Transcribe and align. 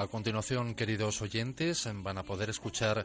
A 0.00 0.06
continuación, 0.06 0.74
queridos 0.74 1.20
oyentes, 1.20 1.86
van 1.96 2.16
a 2.16 2.22
poder 2.22 2.48
escuchar 2.48 3.04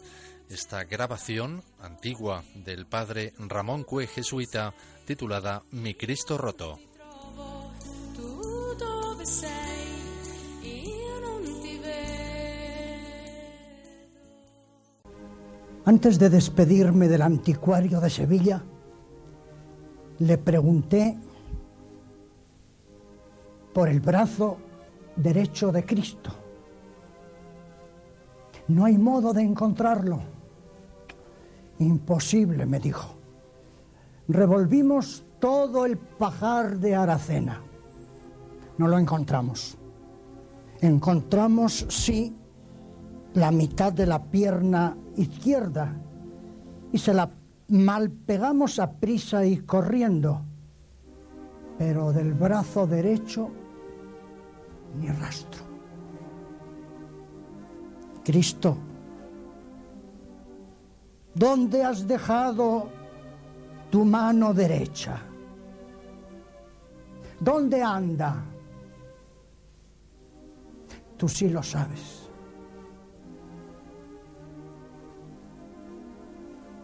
esta 0.49 0.85
grabación 0.85 1.61
antigua 1.81 2.45
del 2.63 2.85
padre 2.85 3.33
Ramón 3.37 3.83
Cue 3.83 4.07
jesuita 4.07 4.73
titulada 5.03 5.63
Mi 5.71 5.95
Cristo 5.95 6.37
roto. 6.37 6.79
Antes 15.83 16.17
de 16.17 16.29
despedirme 16.29 17.09
del 17.09 17.23
anticuario 17.23 17.99
de 17.99 18.09
Sevilla, 18.09 18.63
le 20.19 20.37
pregunté 20.37 21.17
por 23.73 23.89
el 23.89 23.99
brazo 23.99 24.59
derecho 25.17 25.73
de 25.73 25.85
Cristo. 25.85 26.44
No 28.67 28.85
hay 28.85 28.97
modo 28.97 29.33
de 29.33 29.43
encontrarlo. 29.43 30.19
Imposible, 31.79 32.65
me 32.65 32.79
dijo. 32.79 33.15
Revolvimos 34.27 35.25
todo 35.39 35.85
el 35.85 35.97
pajar 35.97 36.79
de 36.79 36.95
Aracena. 36.95 37.61
No 38.77 38.87
lo 38.87 38.97
encontramos. 38.97 39.77
Encontramos, 40.81 41.85
sí, 41.89 42.35
la 43.33 43.51
mitad 43.51 43.93
de 43.93 44.05
la 44.05 44.23
pierna 44.23 44.97
izquierda 45.15 45.95
y 46.91 46.97
se 46.97 47.13
la 47.13 47.29
malpegamos 47.67 48.79
a 48.79 48.93
prisa 48.93 49.45
y 49.45 49.57
corriendo, 49.57 50.41
pero 51.77 52.13
del 52.13 52.33
brazo 52.33 52.87
derecho 52.87 53.49
ni 54.99 55.07
rastro. 55.07 55.64
Cristo, 58.25 58.75
¿dónde 61.35 61.83
has 61.83 62.07
dejado 62.07 62.89
tu 63.91 64.03
mano 64.03 64.51
derecha? 64.51 65.21
¿Dónde 67.39 67.83
anda? 67.83 68.43
Tú 71.15 71.29
sí 71.29 71.49
lo 71.49 71.61
sabes. 71.61 72.27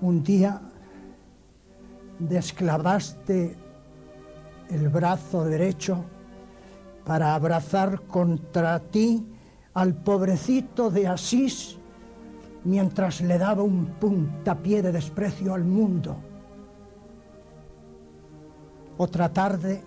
Un 0.02 0.23
día 0.23 0.62
desclavaste 2.19 3.58
el 4.69 4.89
brazo 4.89 5.44
derecho 5.45 6.06
para 7.03 7.34
abrazar 7.34 8.02
contra 8.02 8.80
ti 8.80 9.31
al 9.73 9.94
pobrecito 9.94 10.89
de 10.89 11.08
Asís 11.08 11.77
mientras 12.64 13.22
le 13.22 13.38
daba 13.38 13.64
un 13.64 13.86
puntapié 14.00 14.81
de 14.81 14.91
desprecio 14.91 15.53
al 15.53 15.63
mundo. 15.63 16.17
Otra 18.97 19.30
tarde, 19.30 19.83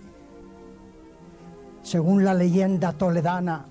según 1.83 2.25
la 2.25 2.35
leyenda 2.35 2.93
toledana, 2.93 3.67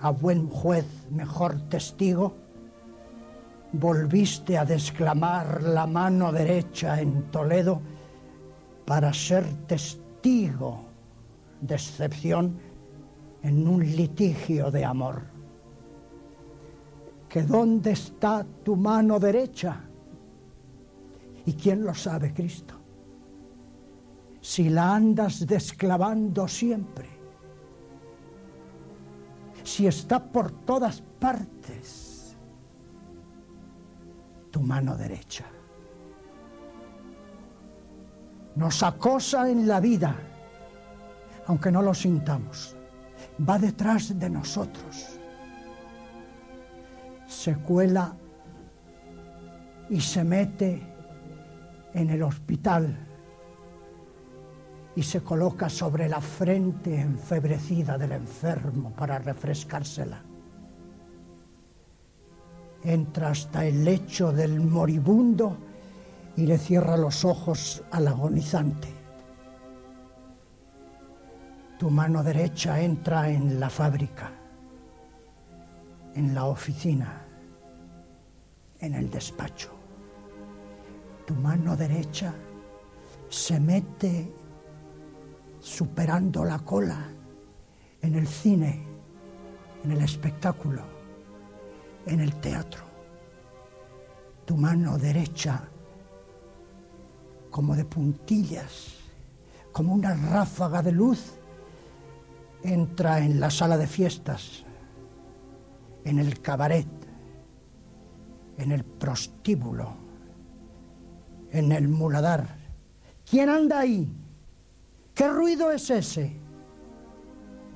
a 0.00 0.10
buen 0.10 0.48
juez, 0.48 0.86
mejor 1.10 1.60
testigo, 1.68 2.34
volviste 3.72 4.56
a 4.56 4.64
desclamar 4.64 5.62
la 5.62 5.86
mano 5.86 6.32
derecha 6.32 7.00
en 7.00 7.24
Toledo 7.30 7.80
para 8.86 9.12
ser 9.12 9.44
testigo 9.66 10.84
de 11.60 11.74
excepción 11.74 12.58
en 13.44 13.68
un 13.68 13.84
litigio 13.84 14.70
de 14.70 14.84
amor. 14.84 15.22
¿Que 17.28 17.42
dónde 17.42 17.92
está 17.92 18.44
tu 18.64 18.74
mano 18.74 19.20
derecha? 19.20 19.80
¿Y 21.44 21.52
quién 21.52 21.84
lo 21.84 21.92
sabe, 21.94 22.32
Cristo? 22.32 22.74
Si 24.40 24.70
la 24.70 24.94
andas 24.94 25.46
desclavando 25.46 26.48
siempre, 26.48 27.08
si 29.62 29.86
está 29.86 30.24
por 30.24 30.50
todas 30.64 31.02
partes, 31.02 32.34
tu 34.50 34.60
mano 34.60 34.96
derecha. 34.96 35.44
Nos 38.56 38.82
acosa 38.82 39.50
en 39.50 39.66
la 39.66 39.80
vida, 39.80 40.16
aunque 41.46 41.70
no 41.70 41.82
lo 41.82 41.92
sintamos. 41.92 42.73
Va 43.38 43.58
detrás 43.58 44.18
de 44.18 44.30
nosotros. 44.30 45.18
Se 47.26 47.56
cuela 47.56 48.14
y 49.90 50.00
se 50.00 50.24
mete 50.24 50.82
en 51.92 52.10
el 52.10 52.22
hospital 52.22 52.96
y 54.96 55.02
se 55.02 55.22
coloca 55.22 55.68
sobre 55.68 56.08
la 56.08 56.20
frente 56.20 57.00
enfebrecida 57.00 57.98
del 57.98 58.12
enfermo 58.12 58.92
para 58.92 59.18
refrescársela 59.18 60.22
entra 62.84 63.30
hasta 63.30 63.64
el 63.64 63.84
lecho 63.84 64.30
del 64.30 64.60
moribundo 64.60 65.56
y 66.36 66.46
le 66.46 66.58
cierra 66.58 66.96
los 66.96 67.24
ojos 67.24 67.82
al 67.90 68.08
agonizante. 68.08 68.88
Tu 71.78 71.90
mano 71.90 72.22
derecha 72.22 72.80
entra 72.80 73.28
en 73.28 73.58
la 73.60 73.68
fábrica, 73.68 74.30
en 76.14 76.34
la 76.34 76.46
oficina, 76.46 77.22
en 78.80 78.94
el 78.94 79.10
despacho. 79.10 79.70
Tu 81.26 81.34
mano 81.34 81.76
derecha 81.76 82.34
se 83.28 83.58
mete 83.58 84.32
superando 85.60 86.44
la 86.44 86.58
cola 86.58 87.08
en 88.02 88.14
el 88.14 88.26
cine, 88.26 88.84
en 89.82 89.92
el 89.92 90.02
espectáculo 90.02 90.94
en 92.06 92.20
el 92.20 92.34
teatro. 92.40 92.84
Tu 94.44 94.56
mano 94.56 94.98
derecha, 94.98 95.62
como 97.50 97.74
de 97.74 97.84
puntillas, 97.84 98.94
como 99.72 99.94
una 99.94 100.14
ráfaga 100.14 100.82
de 100.82 100.92
luz, 100.92 101.34
entra 102.64 103.20
en 103.20 103.38
la 103.38 103.50
sala 103.50 103.76
de 103.76 103.86
fiestas, 103.86 104.64
en 106.04 106.18
el 106.18 106.40
cabaret, 106.40 106.88
en 108.58 108.72
el 108.72 108.84
prostíbulo, 108.84 109.94
en 111.50 111.70
el 111.70 111.88
muladar. 111.88 112.56
¿Quién 113.28 113.48
anda 113.48 113.80
ahí? 113.80 114.12
¿Qué 115.14 115.28
ruido 115.28 115.70
es 115.70 115.90
ese? 115.90 116.36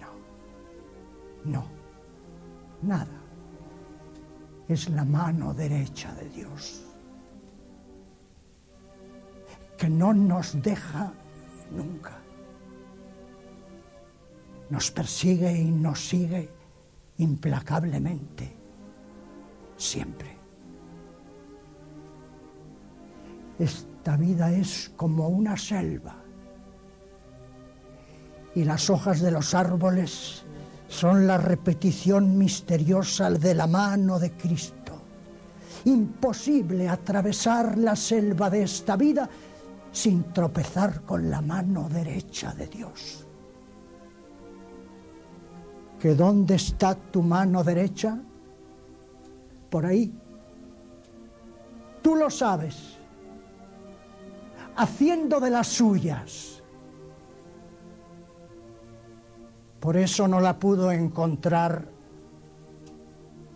No, 0.01 0.09
no, 1.45 1.65
nada 2.83 3.19
es 4.69 4.89
la 4.91 5.05
mano 5.05 5.55
derecha 5.55 6.15
de 6.15 6.29
Dios, 6.29 6.85
que 9.79 9.89
no 9.89 10.13
nos 10.13 10.61
deja 10.63 11.13
nunca. 11.71 12.21
Nos 14.71 14.91
persigue 14.91 15.53
y 15.53 15.71
nos 15.71 16.09
sigue 16.09 16.49
implacablemente, 17.19 18.53
siempre. 19.77 20.37
Esta 23.59 24.17
vida 24.17 24.53
es 24.53 24.93
como 24.97 25.29
una 25.29 25.57
selva 25.57 26.23
y 28.59 28.65
las 28.65 28.91
hojas 28.91 29.21
de 29.21 29.31
los 29.31 29.55
árboles 29.55 30.43
son 30.89 31.29
la 31.29 31.39
repetición 31.39 32.37
misteriosa 32.37 33.31
de 33.31 33.55
la 33.55 33.69
mano 33.69 34.19
de 34.19 34.33
Cristo. 34.33 35.01
Imposible 35.85 36.89
atravesar 36.89 37.79
la 37.79 37.95
selva 37.95 38.51
de 38.51 38.65
esta 38.65 38.97
vida 38.97 39.29
sin 39.93 40.33
tropezar 40.33 41.03
con 41.03 41.31
la 41.31 41.41
mano 41.41 41.89
derecha 41.89 42.53
de 42.53 42.67
Dios. 42.67 43.28
¿Que 46.01 46.15
dónde 46.15 46.55
está 46.55 46.95
tu 46.95 47.23
mano 47.23 47.65
derecha? 47.65 48.19
Por 49.71 49.87
ahí. 49.87 50.13
Tú 52.03 52.15
lo 52.15 52.31
sabes. 52.31 52.97
Haciendo 54.77 55.41
de 55.41 55.51
las 55.51 55.67
suyas 55.67 56.59
Por 59.81 59.97
eso 59.97 60.27
no 60.27 60.41
la 60.41 60.59
pudo 60.59 60.91
encontrar 60.91 61.89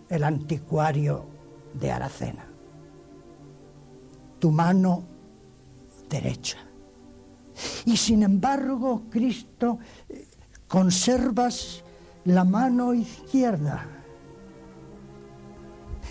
el 0.08 0.24
anticuario 0.24 1.26
de 1.74 1.90
Aracena. 1.90 2.46
Tu 4.38 4.50
mano 4.50 5.02
derecha. 6.08 6.58
Y 7.86 7.96
sin 7.96 8.22
embargo, 8.22 9.02
Cristo, 9.10 9.78
conservas 10.68 11.81
la 12.24 12.44
mano 12.44 12.94
izquierda. 12.94 13.86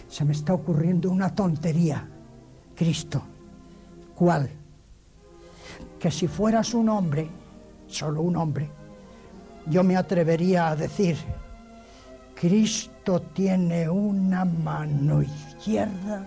se 0.07 0.25
me 0.25 0.33
está 0.33 0.53
ocurriendo 0.53 1.09
una 1.09 1.33
tontería, 1.33 2.05
Cristo. 2.75 3.21
¿Cuál? 4.13 4.49
Que 5.97 6.11
si 6.11 6.27
fueras 6.27 6.73
un 6.73 6.89
hombre, 6.89 7.29
solo 7.87 8.21
un 8.21 8.35
hombre, 8.35 8.69
yo 9.67 9.83
me 9.83 9.95
atrevería 9.95 10.69
a 10.69 10.75
decir, 10.75 11.15
Cristo 12.35 13.21
tiene 13.21 13.87
una 13.89 14.43
mano 14.43 15.21
izquierda, 15.21 16.25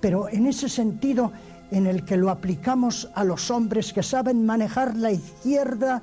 pero 0.00 0.28
en 0.30 0.46
ese 0.46 0.68
sentido 0.68 1.30
en 1.70 1.86
el 1.86 2.04
que 2.04 2.16
lo 2.16 2.30
aplicamos 2.30 3.10
a 3.14 3.24
los 3.24 3.50
hombres 3.50 3.92
que 3.92 4.02
saben 4.02 4.46
manejar 4.46 4.96
la 4.96 5.10
izquierda 5.10 6.02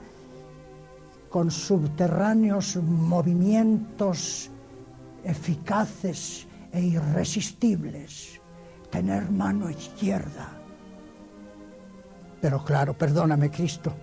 con 1.32 1.50
subterráneos 1.50 2.76
movimientos 2.76 4.52
eficaces 5.24 6.46
e 6.74 6.82
irresistibles, 6.82 8.42
tener 8.92 9.32
mano 9.32 9.70
izquierda. 9.70 10.50
Pero 12.42 12.64
claro, 12.66 12.94
perdóname 12.98 13.50
Cristo, 13.50 13.94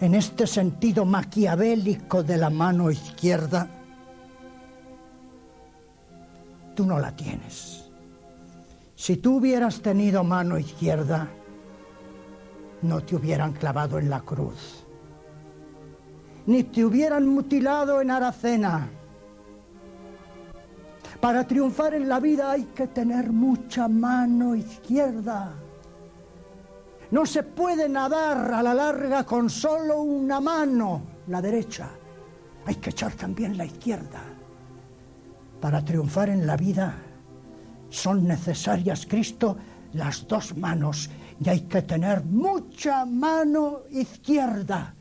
en 0.00 0.16
este 0.16 0.48
sentido 0.48 1.04
maquiavélico 1.04 2.24
de 2.24 2.38
la 2.38 2.50
mano 2.50 2.90
izquierda, 2.90 3.68
tú 6.74 6.84
no 6.84 6.98
la 6.98 7.14
tienes. 7.14 7.88
Si 8.96 9.18
tú 9.18 9.36
hubieras 9.36 9.80
tenido 9.80 10.24
mano 10.24 10.58
izquierda, 10.58 11.28
no 12.82 13.00
te 13.00 13.14
hubieran 13.14 13.52
clavado 13.52 14.00
en 14.00 14.10
la 14.10 14.22
cruz, 14.22 14.83
ni 16.46 16.64
te 16.64 16.84
hubieran 16.84 17.26
mutilado 17.26 18.00
en 18.00 18.10
Aracena. 18.10 18.88
Para 21.20 21.46
triunfar 21.46 21.94
en 21.94 22.08
la 22.08 22.20
vida 22.20 22.50
hay 22.50 22.64
que 22.64 22.88
tener 22.88 23.32
mucha 23.32 23.88
mano 23.88 24.54
izquierda. 24.54 25.54
No 27.10 27.24
se 27.24 27.42
puede 27.42 27.88
nadar 27.88 28.52
a 28.52 28.62
la 28.62 28.74
larga 28.74 29.24
con 29.24 29.48
solo 29.48 30.02
una 30.02 30.40
mano, 30.40 31.02
la 31.28 31.40
derecha. 31.40 31.88
Hay 32.66 32.76
que 32.76 32.90
echar 32.90 33.12
también 33.12 33.56
la 33.56 33.64
izquierda. 33.64 34.22
Para 35.60 35.84
triunfar 35.84 36.28
en 36.28 36.46
la 36.46 36.56
vida 36.56 36.94
son 37.88 38.26
necesarias, 38.26 39.06
Cristo, 39.08 39.56
las 39.92 40.26
dos 40.26 40.56
manos 40.56 41.08
y 41.40 41.48
hay 41.48 41.60
que 41.62 41.82
tener 41.82 42.24
mucha 42.24 43.04
mano 43.04 43.82
izquierda. 43.90 44.94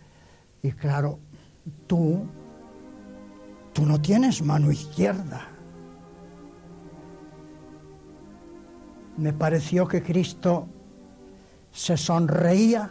Y 0.62 0.72
claro, 0.72 1.19
tú, 1.88 2.25
tú 3.74 3.86
no 3.86 4.01
tienes 4.01 4.42
mano 4.42 4.71
izquierda. 4.71 5.54
me 9.18 9.33
pareció 9.33 9.88
que 9.88 10.01
Cristo 10.01 10.68
se 11.71 11.98
sonreía 11.98 12.89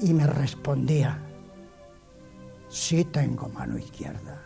y 0.00 0.14
me 0.14 0.26
respondía, 0.26 1.18
sí 2.68 3.04
tengo 3.04 3.48
mano 3.48 3.78
izquierda. 3.78 4.42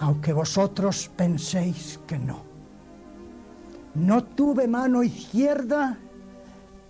Aunque 0.00 0.32
vosotros 0.32 1.10
penséis 1.16 2.00
que 2.08 2.18
no. 2.18 2.42
No 3.94 4.24
tuve 4.24 4.66
mano 4.66 5.02
izquierda 5.02 5.96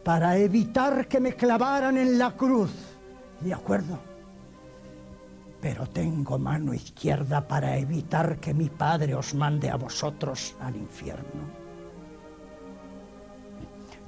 para 0.04 0.36
evitar 0.38 1.06
que 1.08 1.20
me 1.20 1.34
clavaran 1.34 1.96
en 1.96 2.18
la 2.18 2.32
cruz. 2.32 2.72
¿De 3.40 3.52
acuerdo? 3.52 4.12
pero 5.62 5.86
tengo 5.86 6.40
mano 6.40 6.74
izquierda 6.74 7.46
para 7.46 7.78
evitar 7.78 8.40
que 8.40 8.52
mi 8.52 8.68
Padre 8.68 9.14
os 9.14 9.32
mande 9.32 9.70
a 9.70 9.76
vosotros 9.76 10.56
al 10.58 10.74
infierno. 10.74 11.62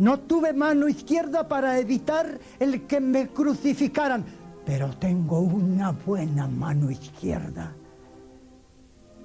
No 0.00 0.18
tuve 0.18 0.52
mano 0.52 0.88
izquierda 0.88 1.46
para 1.46 1.78
evitar 1.78 2.40
el 2.58 2.88
que 2.88 2.98
me 2.98 3.28
crucificaran, 3.28 4.24
pero 4.66 4.96
tengo 4.96 5.38
una 5.38 5.92
buena 5.92 6.48
mano 6.48 6.90
izquierda 6.90 7.72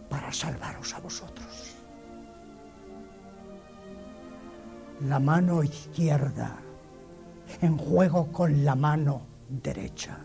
para 0.07 0.31
salvaros 0.31 0.93
a 0.93 0.99
vosotros. 0.99 1.78
La 5.07 5.19
mano 5.19 5.63
izquierda 5.63 6.57
en 7.61 7.77
juego 7.77 8.31
con 8.31 8.63
la 8.63 8.75
mano 8.75 9.21
derecha. 9.49 10.19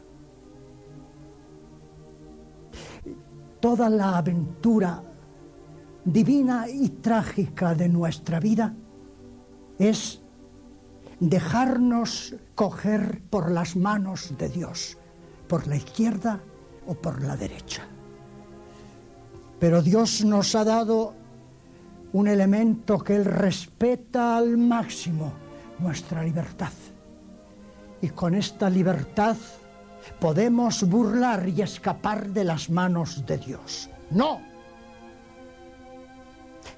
toda 3.65 3.89
la 3.89 4.19
aventura 4.19 5.03
divina 6.05 6.69
y 6.69 6.91
trágica 6.91 7.75
de 7.75 7.89
nuestra 7.89 8.39
vida 8.39 8.75
es 9.79 10.21
dejarnos 11.19 12.35
coger 12.55 13.23
por 13.31 13.51
las 13.51 13.75
manos 13.75 14.37
de 14.37 14.51
Dios, 14.51 14.99
por 15.49 15.67
la 15.67 15.77
izquierda 15.77 16.41
o 16.87 16.93
por 16.93 17.23
la 17.23 17.39
derecha. 17.39 17.87
Pero 19.59 19.81
Dios 19.81 20.23
nos 20.27 20.55
ha 20.55 20.65
dado 20.65 21.15
un 22.15 22.29
elemento 22.29 22.99
que 22.99 23.17
Él 23.17 23.25
respeta 23.25 24.37
al 24.37 24.57
máximo, 24.57 25.33
nuestra 25.81 26.23
libertad. 26.23 26.71
Y 28.01 28.11
con 28.11 28.37
esta 28.37 28.71
libertad 28.71 29.37
podemos 30.21 30.89
burlar 30.89 31.49
y 31.49 31.61
escapar 31.61 32.29
de 32.29 32.45
las 32.45 32.71
manos 32.71 33.27
de 33.27 33.39
Dios. 33.39 33.91
No. 34.11 34.41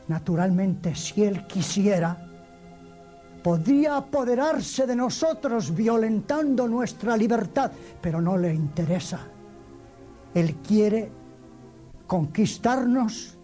Naturalmente, 0.09 0.95
si 0.95 1.25
Él 1.25 1.47
quisiera, 1.47 2.17
podría 3.43 3.99
apoderarse 3.99 4.87
de 4.87 4.97
nosotros 4.97 5.75
violentando 5.75 6.67
nuestra 6.67 7.15
libertad, 7.15 7.71
pero 8.01 8.23
no 8.23 8.39
le 8.39 8.55
interesa. 8.55 9.21
Él 10.33 10.57
quiere 10.67 11.11
conquistarnos 12.07 13.36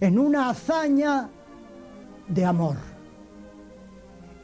en 0.00 0.18
una 0.18 0.50
hazaña 0.50 1.28
de 2.28 2.44
amor, 2.44 2.76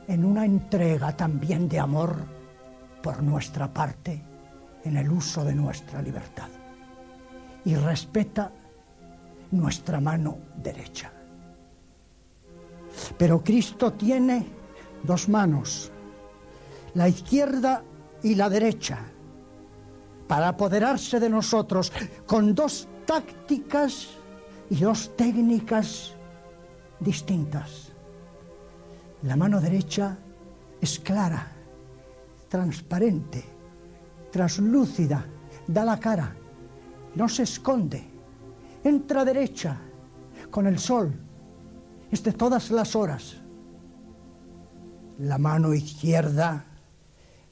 en 0.08 0.24
una 0.24 0.44
entrega 0.44 1.16
también 1.16 1.68
de 1.68 1.78
amor 1.78 2.16
por 3.02 3.22
nuestra 3.22 3.72
parte 3.72 4.22
en 4.84 4.96
el 4.96 5.10
uso 5.10 5.44
de 5.44 5.54
nuestra 5.54 6.00
libertad 6.00 6.48
y 7.64 7.74
respeta 7.74 8.50
nuestra 9.50 10.00
mano 10.00 10.38
derecha. 10.56 11.12
Pero 13.16 13.42
Cristo 13.42 13.92
tiene 13.92 14.46
dos 15.02 15.28
manos, 15.28 15.90
la 16.94 17.08
izquierda 17.08 17.82
y 18.22 18.34
la 18.34 18.48
derecha, 18.48 18.98
para 20.26 20.48
apoderarse 20.48 21.20
de 21.20 21.28
nosotros 21.28 21.92
con 22.26 22.54
dos 22.54 22.88
tácticas 23.06 24.21
y 24.72 24.76
dos 24.76 25.14
técnicas 25.16 26.14
distintas. 26.98 27.92
La 29.22 29.36
mano 29.36 29.60
derecha 29.60 30.16
es 30.80 30.98
clara, 30.98 31.46
transparente, 32.48 33.44
traslúcida, 34.30 35.26
da 35.66 35.84
la 35.84 36.00
cara, 36.00 36.34
no 37.14 37.28
se 37.28 37.42
esconde, 37.42 38.02
entra 38.82 39.26
derecha 39.26 39.76
con 40.50 40.66
el 40.66 40.78
sol, 40.78 41.20
es 42.10 42.22
de 42.22 42.32
todas 42.32 42.70
las 42.70 42.96
horas. 42.96 43.36
La 45.18 45.36
mano 45.36 45.74
izquierda 45.74 46.64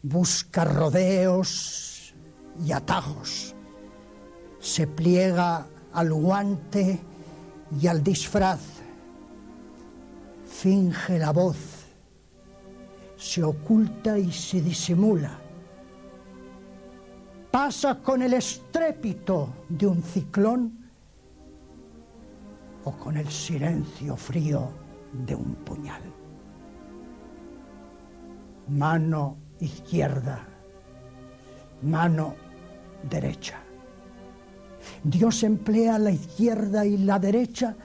busca 0.02 0.64
rodeos 0.64 2.14
y 2.64 2.72
atajos, 2.72 3.54
se 4.58 4.86
pliega 4.86 5.66
al 5.92 6.14
guante 6.14 7.09
y 7.78 7.86
al 7.86 8.02
disfraz, 8.02 8.60
finge 10.46 11.18
la 11.18 11.32
voz, 11.32 11.86
se 13.16 13.42
oculta 13.42 14.18
y 14.18 14.32
se 14.32 14.60
disimula 14.60 15.40
pasa 17.50 17.98
con 18.00 18.22
el 18.22 18.34
estrépito 18.34 19.48
de 19.68 19.86
un 19.86 20.02
ciclón 20.02 20.78
o 22.84 22.92
con 22.92 23.16
el 23.16 23.28
silencio 23.28 24.16
frío 24.16 24.70
de 25.12 25.34
un 25.34 25.54
puñal. 25.56 26.02
Mano 28.68 29.36
izquierda, 29.58 30.46
mano 31.82 32.34
derecha. 33.02 33.60
Dios 35.02 35.42
emplea 35.42 35.98
la 35.98 36.10
izquierda 36.10 36.84
y 36.86 36.98
la 36.98 37.18
derecha 37.18 37.76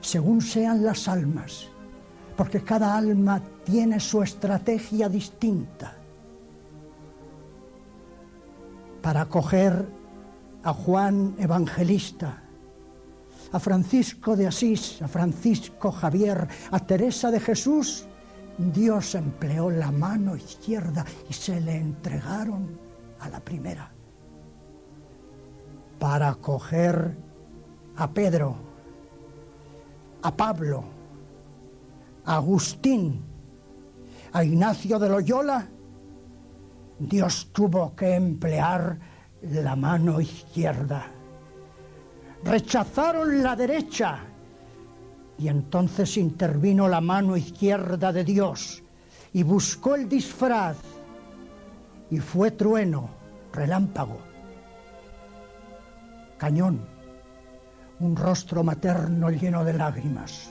según 0.00 0.40
sean 0.40 0.84
las 0.84 1.08
almas, 1.08 1.68
porque 2.36 2.62
cada 2.62 2.96
alma 2.96 3.42
tiene 3.64 4.00
su 4.00 4.22
estrategia 4.22 5.08
distinta 5.08 5.94
para 9.02 9.22
acoger 9.22 9.86
a 10.62 10.72
Juan 10.72 11.34
Evangelista, 11.38 12.42
a 13.52 13.58
Francisco 13.58 14.36
de 14.36 14.46
Asís, 14.46 15.00
a 15.02 15.08
Francisco 15.08 15.90
Javier, 15.90 16.46
a 16.70 16.78
Teresa 16.80 17.30
de 17.30 17.40
Jesús, 17.40 18.06
Dios 18.58 19.14
empleó 19.14 19.70
la 19.70 19.92
mano 19.92 20.36
izquierda 20.36 21.04
y 21.30 21.32
se 21.32 21.60
le 21.60 21.76
entregaron 21.76 22.78
a 23.20 23.28
la 23.28 23.40
primera 23.40 23.97
para 25.98 26.28
acoger 26.28 27.16
a 27.96 28.10
Pedro, 28.10 28.56
a 30.22 30.36
Pablo, 30.36 30.84
a 32.24 32.36
Agustín, 32.36 33.24
a 34.32 34.44
Ignacio 34.44 34.98
de 34.98 35.08
Loyola, 35.08 35.68
Dios 36.98 37.50
tuvo 37.52 37.94
que 37.94 38.14
emplear 38.14 38.98
la 39.42 39.76
mano 39.76 40.20
izquierda. 40.20 41.06
Rechazaron 42.44 43.42
la 43.42 43.56
derecha 43.56 44.18
y 45.38 45.48
entonces 45.48 46.16
intervino 46.16 46.88
la 46.88 47.00
mano 47.00 47.36
izquierda 47.36 48.12
de 48.12 48.24
Dios 48.24 48.82
y 49.32 49.42
buscó 49.42 49.94
el 49.94 50.08
disfraz 50.08 50.76
y 52.10 52.18
fue 52.18 52.50
trueno, 52.52 53.10
relámpago, 53.52 54.27
cañón, 56.38 56.86
un 58.00 58.16
rostro 58.16 58.62
materno 58.62 59.30
lleno 59.30 59.64
de 59.64 59.72
lágrimas, 59.74 60.50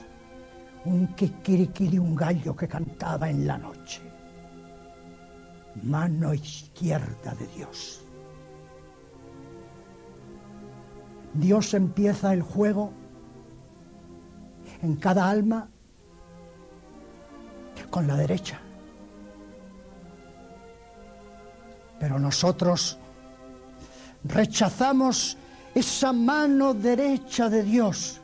un 0.84 1.08
kikiriki 1.14 1.88
de 1.88 1.98
un 1.98 2.14
gallo 2.14 2.54
que 2.54 2.68
cantaba 2.68 3.28
en 3.28 3.46
la 3.46 3.58
noche. 3.58 4.02
Mano 5.82 6.34
izquierda 6.34 7.34
de 7.34 7.46
Dios. 7.48 8.04
Dios 11.34 11.74
empieza 11.74 12.32
el 12.32 12.42
juego 12.42 12.92
en 14.82 14.96
cada 14.96 15.28
alma 15.28 15.68
con 17.90 18.06
la 18.06 18.16
derecha. 18.16 18.60
Pero 22.00 22.18
nosotros 22.18 22.98
rechazamos 24.24 25.36
esa 25.74 26.12
mano 26.12 26.74
derecha 26.74 27.48
de 27.48 27.62
Dios. 27.62 28.20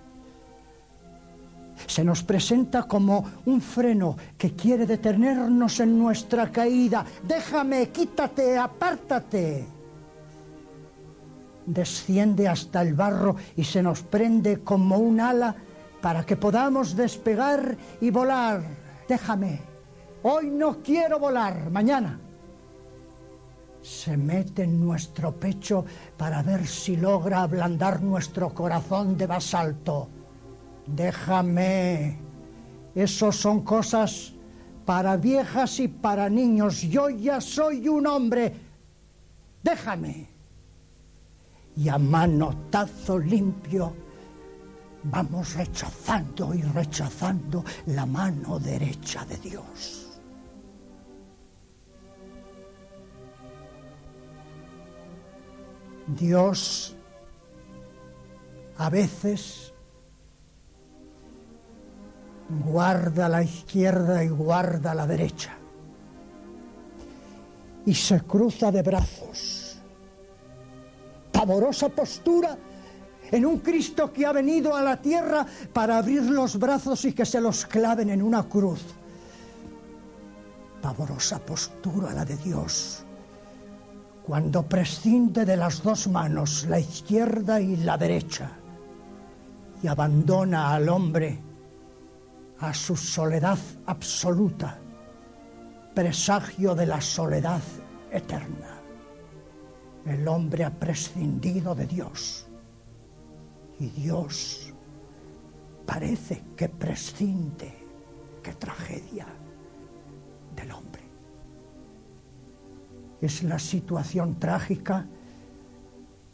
Se 1.87 2.05
nos 2.05 2.23
presenta 2.23 2.85
como 2.85 3.25
un 3.47 3.61
freno 3.61 4.17
que 4.39 4.53
quiere 4.53 4.87
detenernos 4.87 5.81
en 5.81 5.99
nuestra 5.99 6.51
caída. 6.51 7.05
Déjame, 7.23 7.89
quítate, 7.91 8.57
apártate. 8.57 9.67
Desciende 11.67 12.49
hasta 12.49 12.83
el 12.83 12.95
barro 12.95 13.37
y 13.57 13.65
se 13.65 13.83
nos 13.83 14.03
prende 14.03 14.61
como 14.61 14.99
un 14.99 15.21
ala 15.21 15.55
para 16.01 16.25
que 16.25 16.37
podamos 16.37 16.97
despegar 16.97 17.77
y 18.01 18.11
volar. 18.11 18.63
Déjame, 19.09 19.61
hoy 20.23 20.51
no 20.51 20.83
quiero 20.83 21.19
volar, 21.19 21.71
mañana. 21.71 22.21
Se 23.85 24.17
mete 24.17 24.63
en 24.63 24.81
nuestro 24.81 25.39
pecho 25.39 25.85
para 26.17 26.43
ver 26.43 26.67
si 26.67 26.97
logra 26.97 27.43
ablandar 27.43 28.01
nuestro 28.01 28.55
corazón 28.55 29.19
de 29.19 29.27
basalto. 29.27 30.09
Déjame. 30.87 32.19
Esos 32.95 33.37
son 33.37 33.61
cosas 33.61 34.33
para 34.87 35.19
viejas 35.19 35.81
y 35.81 35.89
para 35.89 36.31
niños. 36.31 36.81
Yo 36.81 37.11
ya 37.11 37.43
soy 37.43 37.87
un 37.87 38.07
hombre. 38.07 38.55
Déjame. 39.63 40.29
Y 41.77 41.87
a 41.91 41.99
manotazo 41.99 43.19
limpio 43.19 43.95
vamos 45.03 45.57
rechazando 45.57 46.55
y 46.55 46.63
rechazando 46.63 47.63
la 47.89 48.07
mano 48.07 48.59
derecha 48.59 49.27
de 49.27 49.37
Dios. 49.37 50.04
Dios 56.07 56.95
a 58.77 58.91
veces 58.91 59.73
guarda 62.65 63.29
la 63.29 63.43
izquierda 63.43 64.23
y 64.23 64.29
guarda 64.29 64.95
la 64.95 65.07
derecha 65.07 65.57
y 67.87 67.95
se 67.95 68.21
cruza 68.23 68.71
de 68.71 68.83
brazos. 68.83 69.77
Pavorosa 71.33 71.89
postura 71.89 72.57
en 73.31 73.47
un 73.47 73.59
Cristo 73.59 74.13
que 74.13 74.25
ha 74.25 74.33
venido 74.33 74.75
a 74.75 74.83
la 74.83 75.01
tierra 75.01 75.47
para 75.73 75.99
abrir 75.99 76.23
los 76.23 76.59
brazos 76.59 77.05
y 77.05 77.13
que 77.13 77.27
se 77.27 77.41
los 77.41 77.67
claven 77.67 78.11
en 78.11 78.23
una 78.23 78.45
cruz. 78.45 78.81
Pavorosa 80.81 81.39
postura 81.39 82.13
la 82.13 82.25
de 82.25 82.37
Dios, 82.37 83.05
cuando 84.27 84.63
prescinde 84.63 85.45
de 85.45 85.57
las 85.57 85.83
dos 85.83 86.09
manos, 86.09 86.65
la 86.69 86.79
izquierda 86.79 87.61
y 87.61 87.77
la 87.77 87.99
derecha, 87.99 88.51
y 89.83 89.87
abandona 89.87 90.75
al 90.75 90.89
hombre 90.89 91.39
a 92.61 92.73
su 92.73 92.97
soledad 92.97 93.59
absoluta, 93.87 94.79
presagio 95.95 96.75
de 96.75 96.87
la 96.87 97.01
soledad 97.03 97.61
eterna. 98.11 98.79
El 100.07 100.27
hombre 100.27 100.65
ha 100.65 100.71
prescindido 100.71 101.75
de 101.75 101.87
Dios 101.87 102.47
y 103.79 103.89
Dios 103.89 104.73
parece 105.85 106.43
que 106.57 106.69
prescinde, 106.71 107.75
qué 108.43 108.53
tragedia 108.55 109.27
del 110.57 110.71
hombre. 110.73 111.04
Es 113.21 113.43
la 113.43 113.59
situación 113.59 114.39
trágica 114.39 115.07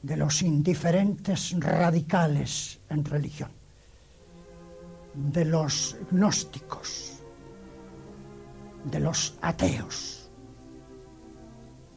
de 0.03 0.17
los 0.17 0.43
indiferentes 0.43 1.55
radicales 1.59 2.81
en 2.89 3.05
religión, 3.05 3.51
de 5.15 5.45
los 5.45 5.97
gnósticos, 6.11 7.23
de 8.85 9.01
los 9.01 9.35
ateos. 9.43 10.31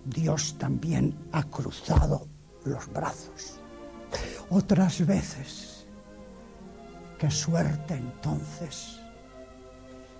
Dios 0.05 0.55
también 0.57 1.15
ha 1.31 1.43
cruzado 1.43 2.27
los 2.65 2.91
brazos 2.91 3.59
otras 4.49 5.05
veces. 5.05 5.85
Qué 7.17 7.31
suerte 7.31 7.95
entonces. 7.95 8.99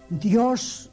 Dios 0.10 0.92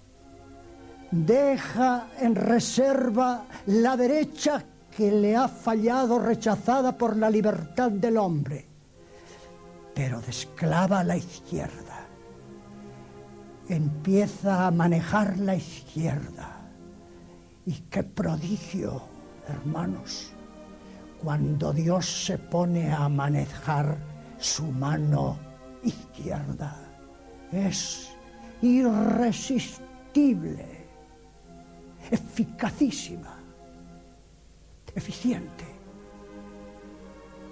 deja 1.10 2.08
en 2.18 2.34
reserva 2.34 3.44
la 3.66 3.96
derecha 3.96 4.62
que 4.96 5.10
le 5.10 5.36
ha 5.36 5.48
fallado 5.48 6.18
rechazada 6.18 6.96
por 6.96 7.16
la 7.16 7.30
libertad 7.30 7.90
del 7.90 8.16
hombre, 8.16 8.64
pero 9.94 10.20
desclava 10.20 11.04
la 11.04 11.16
izquierda. 11.16 12.06
Empieza 13.68 14.66
a 14.66 14.70
manejar 14.70 15.38
la 15.38 15.54
izquierda. 15.54 16.56
Y 17.66 17.74
qué 17.90 18.02
prodigio, 18.02 19.02
hermanos 19.48 20.32
cuando 21.22 21.72
Dios 21.72 22.24
se 22.24 22.38
pone 22.38 22.92
a 22.92 23.08
manejar 23.08 23.96
su 24.38 24.64
mano 24.64 25.38
izquierda. 25.82 26.76
Es 27.52 28.10
irresistible, 28.62 30.79
eficacísima, 32.10 33.38
eficiente. 34.94 35.64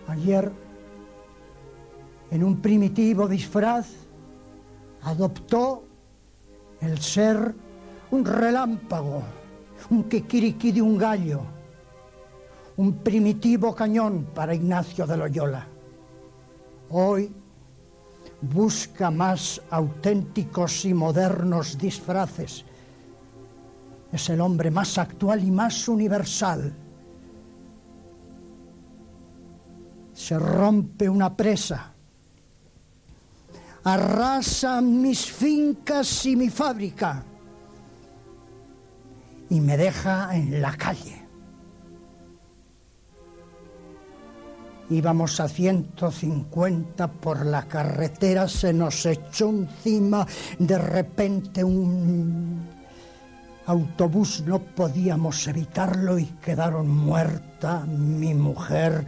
Ayer, 0.09 0.50
en 2.31 2.45
un 2.45 2.61
primitivo 2.61 3.29
disfraz, 3.29 3.88
adoptó 5.03 5.85
el 6.81 6.99
ser 6.99 7.55
un 8.11 8.25
relámpago, 8.25 9.23
un 9.91 10.05
kikiriki 10.05 10.73
de 10.73 10.83
un 10.83 10.99
gallo 10.99 11.59
un 12.79 12.93
primitivo 12.93 13.75
cañón 13.75 14.29
para 14.33 14.55
Ignacio 14.55 15.05
de 15.05 15.17
Loyola. 15.17 15.67
Hoy 16.91 17.31
busca 18.41 19.11
más 19.11 19.61
auténticos 19.69 20.85
y 20.85 20.95
modernos 20.95 21.77
disfraces. 21.77 22.65
Es 24.12 24.31
el 24.31 24.41
hombre 24.41 24.71
más 24.71 24.97
actual 24.99 25.45
y 25.45 25.50
más 25.50 25.88
universal. 25.88 26.73
Se 30.15 30.38
rompe 30.38 31.09
una 31.09 31.37
presa, 31.37 31.93
arrasa 33.85 34.81
mis 34.81 35.31
fincas 35.31 36.27
y 36.27 36.37
mi 36.37 36.49
fábrica. 36.49 37.23
Y 39.50 39.61
me 39.61 39.77
deja 39.77 40.35
en 40.35 40.61
la 40.61 40.77
calle. 40.77 41.29
Íbamos 44.91 45.38
a 45.38 45.49
150 45.49 47.09
por 47.12 47.45
la 47.45 47.69
carretera, 47.69 48.49
se 48.49 48.73
nos 48.73 49.05
echó 49.05 49.50
encima 49.50 50.27
de 50.59 50.79
repente 50.79 51.62
un 51.62 52.77
autobús, 53.69 54.43
no 54.47 54.61
podíamos 54.61 55.47
evitarlo 55.47 56.19
y 56.19 56.25
quedaron 56.25 56.89
muerta 56.89 57.85
mi 57.85 58.33
mujer 58.33 59.07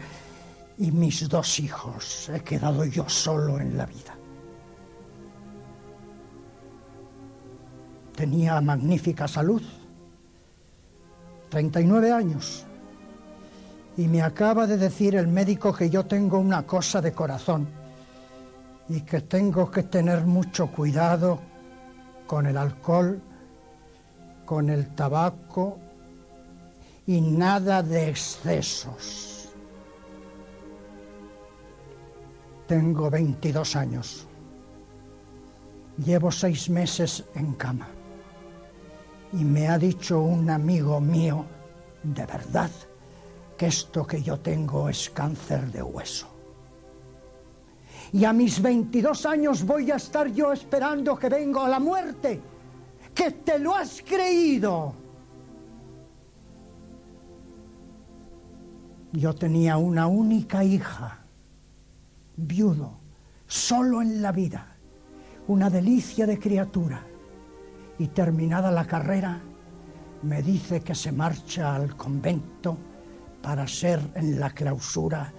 y 0.77 0.93
mis 0.93 1.27
dos 1.31 1.59
hijos. 1.61 2.29
He 2.29 2.41
quedado 2.41 2.85
yo 2.85 3.09
solo 3.09 3.59
en 3.59 3.79
la 3.79 3.87
vida. 3.87 4.15
Tenía 8.15 8.61
magnífica 8.61 9.27
salud, 9.27 9.63
39 11.49 12.13
años 12.13 12.67
y 13.97 14.09
me 14.09 14.21
acaba 14.21 14.67
de 14.67 14.77
decir 14.77 15.15
el 15.15 15.27
médico 15.27 15.73
que 15.73 15.89
yo 15.89 16.05
tengo 16.05 16.39
una 16.39 16.67
cosa 16.67 17.01
de 17.01 17.13
corazón 17.13 17.67
y 18.91 19.01
que 19.01 19.23
tengo 19.23 19.71
que 19.71 19.85
tener 19.85 20.27
mucho 20.27 20.67
cuidado 20.67 21.41
con 22.27 22.47
el 22.47 22.59
alcohol, 22.59 23.23
con 24.51 24.69
el 24.69 24.97
tabaco 24.97 25.79
y 27.07 27.21
nada 27.21 27.85
de 27.85 28.09
excesos. 28.09 29.49
Tengo 32.67 33.09
22 33.09 33.77
años. 33.77 34.27
Llevo 36.05 36.33
seis 36.33 36.69
meses 36.69 37.23
en 37.37 37.53
cama. 37.53 37.91
Y 39.35 39.45
me 39.45 39.69
ha 39.69 39.79
dicho 39.79 40.21
un 40.21 40.51
amigo 40.51 41.01
mío, 41.01 41.45
de 42.03 42.27
verdad, 42.27 42.73
que 43.57 43.69
esto 43.69 44.05
que 44.05 44.21
yo 44.21 44.41
tengo 44.41 44.89
es 44.89 45.11
cáncer 45.11 45.71
de 45.71 45.81
hueso. 45.81 46.27
Y 48.13 48.25
a 48.25 48.33
mis 48.33 48.61
22 48.61 49.27
años 49.27 49.65
voy 49.65 49.93
a 49.93 49.95
estar 49.95 50.27
yo 50.27 50.53
esperando 50.53 51.17
que 51.17 51.29
venga 51.29 51.69
la 51.69 51.79
muerte, 51.79 52.41
que 53.15 53.31
te 53.31 53.59
lo 53.59 53.75
has 53.75 54.03
creído. 54.03 54.95
Yo 59.13 59.35
tenía 59.35 59.77
una 59.77 60.07
única 60.07 60.63
hija, 60.63 61.19
viudo, 62.37 63.01
solo 63.47 64.03
en 64.03 64.23
la 64.23 64.31
vida, 64.31 64.77
una 65.49 65.69
delicia 65.69 66.27
de 66.27 66.39
criatura. 66.39 67.05
Y 67.99 68.09
terminada 68.09 68.71
la 68.71 68.87
carrera, 68.87 69.41
me 70.23 70.43
dice 70.43 70.81
que 70.81 70.95
se 70.95 71.13
marcha 71.13 71.75
al 71.75 71.97
convento 71.97 72.79
para 73.43 73.67
ser 73.67 74.01
en 74.15 74.39
la 74.39 74.51
clausura 74.51 75.33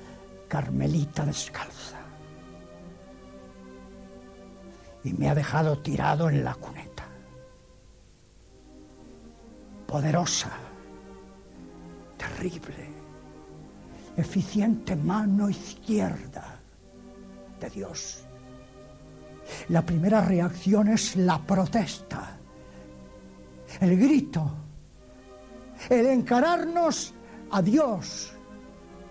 carmelita 0.48 1.26
descalza. 1.26 1.98
Y 5.04 5.14
me 5.14 5.30
ha 5.30 5.36
dejado 5.36 5.78
tirado 5.80 6.30
en 6.30 6.44
la 6.44 6.56
cuneta. 6.56 6.91
Poderosa, 9.92 10.52
terrible, 12.18 12.88
eficiente 14.16 14.96
mano 14.96 15.50
izquierda 15.50 16.62
de 17.60 17.70
Dios. 17.70 18.24
La 19.68 19.86
primera 19.86 20.22
reacción 20.22 20.88
es 20.88 21.18
la 21.18 21.40
protesta, 21.40 22.38
el 23.82 24.00
grito, 24.00 24.50
el 25.90 26.06
encararnos 26.06 27.14
a 27.52 27.62
Dios, 27.62 28.32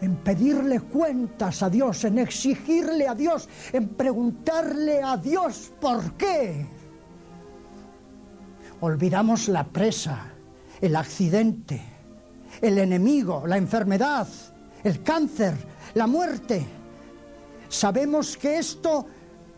en 0.00 0.16
pedirle 0.16 0.80
cuentas 0.80 1.62
a 1.62 1.68
Dios, 1.68 2.04
en 2.04 2.20
exigirle 2.20 3.06
a 3.06 3.14
Dios, 3.14 3.50
en 3.74 3.86
preguntarle 3.86 5.02
a 5.02 5.18
Dios 5.18 5.74
por 5.78 6.14
qué. 6.14 6.66
Olvidamos 8.80 9.46
la 9.48 9.64
presa, 9.64 10.29
el 10.80 10.96
accidente, 10.96 11.80
el 12.60 12.78
enemigo, 12.78 13.44
la 13.46 13.56
enfermedad, 13.56 14.26
el 14.82 15.02
cáncer, 15.02 15.54
la 15.94 16.06
muerte. 16.06 16.66
Sabemos 17.68 18.36
que 18.36 18.58
esto 18.58 19.06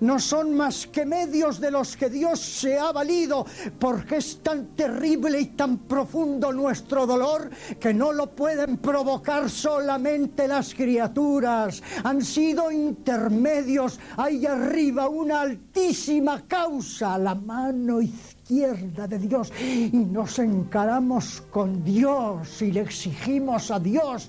no 0.00 0.18
son 0.18 0.56
más 0.56 0.88
que 0.88 1.06
medios 1.06 1.60
de 1.60 1.70
los 1.70 1.96
que 1.96 2.10
Dios 2.10 2.40
se 2.40 2.76
ha 2.76 2.90
valido, 2.90 3.46
porque 3.78 4.16
es 4.16 4.42
tan 4.42 4.74
terrible 4.74 5.40
y 5.40 5.46
tan 5.46 5.78
profundo 5.78 6.52
nuestro 6.52 7.06
dolor 7.06 7.50
que 7.78 7.94
no 7.94 8.12
lo 8.12 8.34
pueden 8.34 8.78
provocar 8.78 9.48
solamente 9.48 10.48
las 10.48 10.74
criaturas. 10.74 11.80
Han 12.02 12.22
sido 12.22 12.72
intermedios, 12.72 14.00
ahí 14.16 14.44
arriba 14.44 15.08
una 15.08 15.42
altísima 15.42 16.42
causa, 16.48 17.16
la 17.16 17.36
mano 17.36 18.02
izquierda 18.02 18.41
de 18.52 19.18
Dios, 19.18 19.52
y 19.60 19.90
nos 19.96 20.38
encaramos 20.38 21.42
con 21.50 21.82
Dios 21.82 22.60
y 22.60 22.72
le 22.72 22.80
exigimos 22.80 23.70
a 23.70 23.78
Dios 23.78 24.28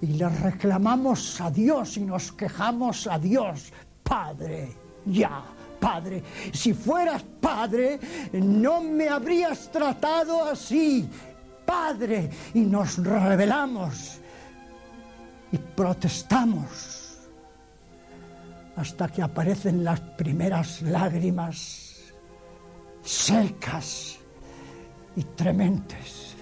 y 0.00 0.06
le 0.06 0.28
reclamamos 0.28 1.40
a 1.40 1.50
Dios 1.50 1.96
y 1.98 2.00
nos 2.00 2.32
quejamos 2.32 3.06
a 3.06 3.18
Dios, 3.18 3.72
Padre 4.02 4.88
ya, 5.04 5.42
Padre, 5.80 6.22
si 6.52 6.72
fueras 6.72 7.22
Padre, 7.40 7.98
no 8.32 8.80
me 8.80 9.08
habrías 9.08 9.70
tratado 9.70 10.44
así. 10.44 11.08
Padre, 11.64 12.30
y 12.54 12.60
nos 12.60 12.96
rebelamos 12.96 14.18
y 15.52 15.58
protestamos 15.58 17.18
hasta 18.76 19.08
que 19.08 19.22
aparecen 19.22 19.84
las 19.84 20.00
primeras 20.00 20.82
lágrimas 20.82 21.87
secas 23.08 24.18
y 25.16 25.22
trementes 25.24 26.36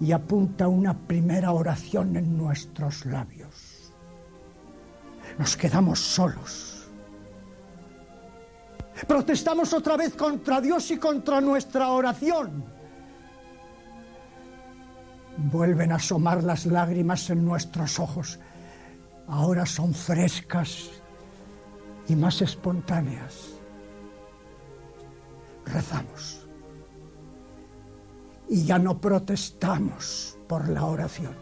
y 0.00 0.12
apunta 0.12 0.68
una 0.68 0.96
primera 0.96 1.52
oración 1.52 2.16
en 2.16 2.36
nuestros 2.36 3.04
labios. 3.06 3.92
Nos 5.38 5.56
quedamos 5.56 5.98
solos 5.98 6.78
Protestamos 9.06 9.72
otra 9.72 9.96
vez 9.96 10.14
contra 10.14 10.60
Dios 10.60 10.90
y 10.90 10.96
contra 10.96 11.40
nuestra 11.40 11.88
oración. 11.88 12.64
Vuelven 15.36 15.92
a 15.92 15.96
asomar 15.96 16.42
las 16.42 16.66
lágrimas 16.66 17.30
en 17.30 17.44
nuestros 17.44 18.00
ojos. 18.00 18.40
Ahora 19.28 19.66
son 19.66 19.94
frescas 19.94 20.90
y 22.08 22.16
más 22.16 22.42
espontáneas. 22.42 23.57
Rezamos. 25.72 26.46
Y 28.48 28.64
ya 28.64 28.78
no 28.78 29.00
protestamos 29.00 30.38
por 30.48 30.68
la 30.68 30.84
oración. 30.84 31.34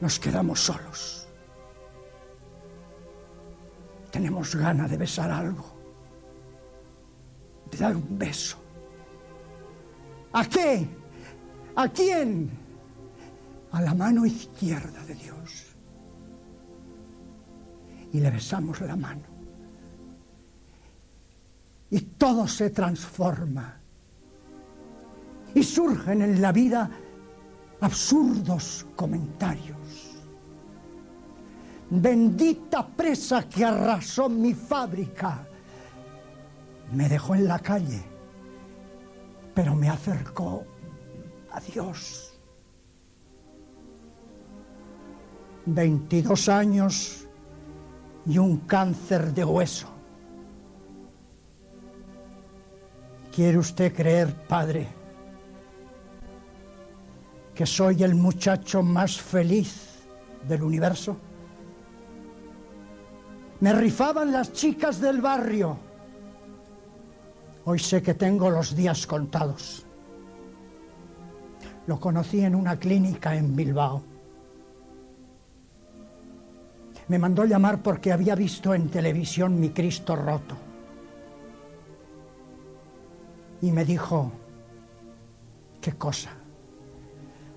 Nos 0.00 0.18
quedamos 0.18 0.60
solos 0.60 1.26
tenemos 4.16 4.56
ganas 4.56 4.90
de 4.90 4.96
besar 4.96 5.30
algo, 5.30 5.66
de 7.70 7.76
dar 7.76 7.94
un 7.94 8.18
beso. 8.18 8.56
¿A 10.32 10.42
qué? 10.48 10.88
¿A 11.74 11.86
quién? 11.90 12.48
A 13.72 13.82
la 13.82 13.92
mano 13.92 14.24
izquierda 14.24 15.04
de 15.04 15.14
Dios. 15.16 15.66
Y 18.14 18.20
le 18.20 18.30
besamos 18.30 18.80
la 18.80 18.96
mano. 18.96 19.35
Y 21.90 22.00
todo 22.00 22.46
se 22.48 22.70
transforma. 22.70 23.80
Y 25.54 25.62
surgen 25.62 26.22
en 26.22 26.42
la 26.42 26.52
vida 26.52 26.90
absurdos 27.80 28.86
comentarios 28.96 30.16
bendita 31.90 32.86
presa 32.86 33.48
que 33.48 33.64
arrasó 33.64 34.28
mi 34.28 34.54
fábrica. 34.54 35.46
Me 36.92 37.08
dejó 37.08 37.34
en 37.34 37.48
la 37.48 37.58
calle, 37.58 38.02
pero 39.54 39.74
me 39.74 39.88
acercó 39.88 40.64
a 41.50 41.60
Dios. 41.60 42.32
22 45.66 46.48
años 46.48 47.26
y 48.24 48.38
un 48.38 48.58
cáncer 48.58 49.34
de 49.34 49.44
hueso. 49.44 49.88
¿Quiere 53.36 53.58
usted 53.58 53.94
creer, 53.94 54.34
Padre, 54.48 54.88
que 57.54 57.66
soy 57.66 58.02
el 58.02 58.14
muchacho 58.14 58.82
más 58.82 59.20
feliz 59.20 60.06
del 60.48 60.62
universo? 60.62 61.18
Me 63.60 63.74
rifaban 63.74 64.32
las 64.32 64.54
chicas 64.54 65.02
del 65.02 65.20
barrio. 65.20 65.76
Hoy 67.66 67.78
sé 67.78 68.00
que 68.00 68.14
tengo 68.14 68.48
los 68.48 68.74
días 68.74 69.06
contados. 69.06 69.84
Lo 71.86 72.00
conocí 72.00 72.40
en 72.40 72.54
una 72.54 72.78
clínica 72.78 73.36
en 73.36 73.54
Bilbao. 73.54 74.02
Me 77.08 77.18
mandó 77.18 77.44
llamar 77.44 77.82
porque 77.82 78.12
había 78.12 78.34
visto 78.34 78.72
en 78.72 78.88
televisión 78.88 79.60
mi 79.60 79.68
Cristo 79.68 80.16
roto. 80.16 80.56
Y 83.62 83.72
me 83.72 83.84
dijo, 83.84 84.32
¿qué 85.80 85.92
cosa? 85.92 86.30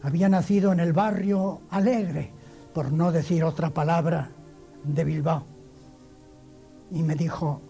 Había 0.01 0.29
nacido 0.29 0.71
en 0.71 0.79
el 0.79 0.93
barrio 0.93 1.61
alegre, 1.69 2.31
por 2.73 2.91
no 2.91 3.11
decir 3.11 3.43
otra 3.43 3.69
palabra, 3.69 4.29
de 4.83 5.03
Bilbao. 5.03 5.43
Y 6.91 7.03
me 7.03 7.15
dijo, 7.15 7.61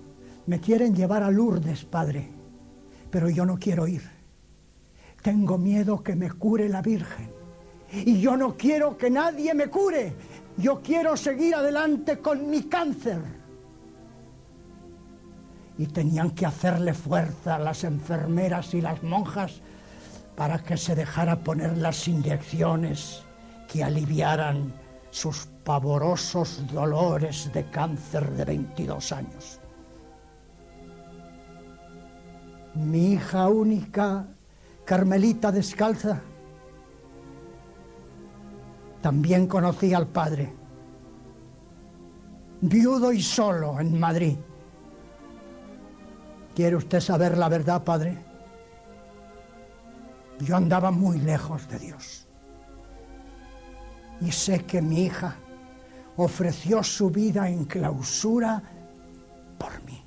me 0.45 0.59
quieren 0.59 0.95
llevar 0.95 1.23
a 1.23 1.31
Lourdes, 1.31 1.85
padre, 1.85 2.29
pero 3.09 3.29
yo 3.29 3.45
no 3.45 3.57
quiero 3.57 3.87
ir. 3.87 4.03
Tengo 5.21 5.57
miedo 5.57 6.01
que 6.03 6.15
me 6.15 6.31
cure 6.31 6.69
la 6.69 6.81
Virgen. 6.81 7.29
Y 7.91 8.21
yo 8.21 8.37
no 8.37 8.55
quiero 8.55 8.97
que 8.97 9.09
nadie 9.09 9.53
me 9.53 9.67
cure. 9.67 10.13
Yo 10.57 10.81
quiero 10.81 11.17
seguir 11.17 11.55
adelante 11.55 12.19
con 12.19 12.49
mi 12.49 12.63
cáncer. 12.63 13.38
Y 15.79 15.87
tenían 15.87 16.31
que 16.31 16.45
hacerle 16.45 16.93
fuerza 16.93 17.55
a 17.55 17.59
las 17.59 17.83
enfermeras 17.83 18.75
y 18.75 18.81
las 18.81 19.01
monjas 19.01 19.61
para 20.35 20.59
que 20.59 20.77
se 20.77 20.93
dejara 20.93 21.39
poner 21.39 21.77
las 21.77 22.07
inyecciones 22.07 23.23
que 23.67 23.83
aliviaran 23.83 24.71
sus 25.11 25.47
pavorosos 25.63 26.63
dolores 26.71 27.51
de 27.53 27.65
cáncer 27.69 28.29
de 28.31 28.45
22 28.45 29.11
años. 29.11 29.59
Mi 32.75 33.13
hija 33.13 33.49
única, 33.49 34.27
Carmelita 34.85 35.51
Descalza, 35.51 36.21
también 39.01 39.47
conocí 39.47 39.93
al 39.93 40.07
padre, 40.07 40.53
viudo 42.61 43.11
y 43.11 43.21
solo 43.21 43.79
en 43.79 43.99
Madrid. 43.99 44.37
¿Quiere 46.55 46.75
usted 46.75 46.99
saber 46.99 47.37
la 47.37 47.49
verdad, 47.49 47.83
padre? 47.83 48.17
Yo 50.39 50.55
andaba 50.55 50.91
muy 50.91 51.19
lejos 51.19 51.67
de 51.67 51.79
Dios. 51.79 52.27
Y 54.21 54.31
sé 54.31 54.65
que 54.65 54.81
mi 54.81 55.05
hija 55.05 55.35
ofreció 56.17 56.83
su 56.83 57.09
vida 57.09 57.49
en 57.49 57.65
clausura 57.65 58.61
por 59.57 59.83
mí. 59.83 60.03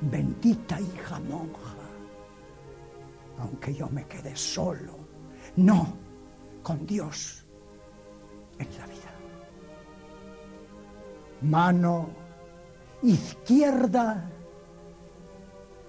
Bendita 0.00 0.80
hija 0.80 1.18
monja, 1.18 1.74
aunque 3.38 3.74
yo 3.74 3.88
me 3.88 4.06
quedé 4.06 4.36
solo, 4.36 4.94
no 5.56 5.96
con 6.62 6.86
Dios 6.86 7.44
en 8.58 8.78
la 8.78 8.86
vida. 8.86 9.12
Mano 11.42 12.10
izquierda 13.02 14.28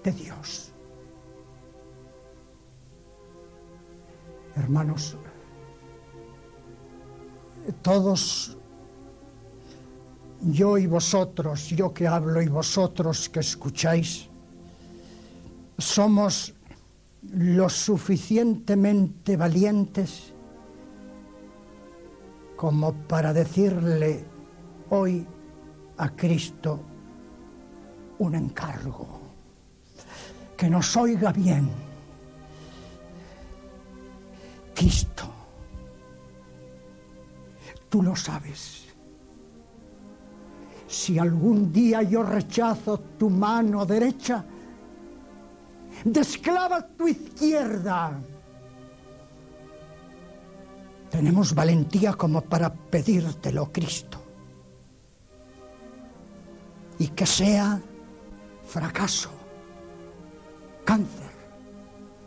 de 0.02 0.12
Dios. 0.12 0.72
Hermanos, 4.56 5.16
todos, 7.82 8.56
yo 10.40 10.78
y 10.78 10.86
vosotros, 10.86 11.68
yo 11.68 11.92
que 11.92 12.06
hablo 12.06 12.42
y 12.42 12.48
vosotros 12.48 13.28
que 13.28 13.40
escucháis, 13.40 14.28
somos 15.78 16.54
lo 17.22 17.68
suficientemente 17.68 19.36
valientes 19.36 20.32
como 22.56 22.92
para 22.92 23.32
decirle 23.32 24.24
hoy 24.90 25.26
a 25.96 26.10
Cristo 26.10 26.80
un 28.20 28.34
encargo, 28.34 29.06
que 30.56 30.70
nos 30.70 30.96
oiga 30.96 31.32
bien. 31.32 31.68
Cristo 34.74 35.30
Tú 37.90 38.02
lo 38.04 38.14
sabes. 38.14 38.86
Si 40.86 41.18
algún 41.18 41.72
día 41.72 42.02
yo 42.02 42.22
rechazo 42.22 43.00
tu 43.18 43.28
mano 43.28 43.84
derecha, 43.84 44.44
desclava 46.04 46.86
tu 46.86 47.08
izquierda. 47.08 48.18
Tenemos 51.10 51.52
valentía 51.52 52.12
como 52.14 52.40
para 52.42 52.72
pedírtelo, 52.72 53.72
Cristo. 53.72 54.18
Y 57.00 57.08
que 57.08 57.26
sea 57.26 57.80
fracaso, 58.70 59.30
cáncer, 60.84 61.32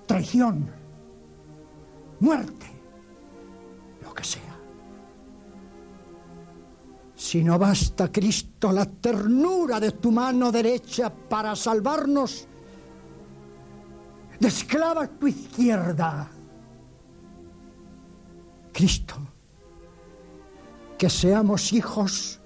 traición, 0.06 0.70
muerte, 2.20 2.66
lo 4.02 4.14
que 4.14 4.24
sea. 4.26 4.60
Si 7.16 7.44
no 7.46 7.58
basta, 7.58 8.12
Cristo, 8.12 8.74
la 8.74 8.86
ternura 8.86 9.80
de 9.80 9.92
tu 9.94 10.12
mano 10.12 10.52
derecha 10.52 11.10
para 11.10 11.56
salvarnos, 11.56 12.46
desclava 14.38 15.08
tu 15.08 15.28
izquierda. 15.28 16.30
Cristo, 18.74 19.16
que 20.98 21.10
seamos 21.10 21.72
hijos 21.72 22.42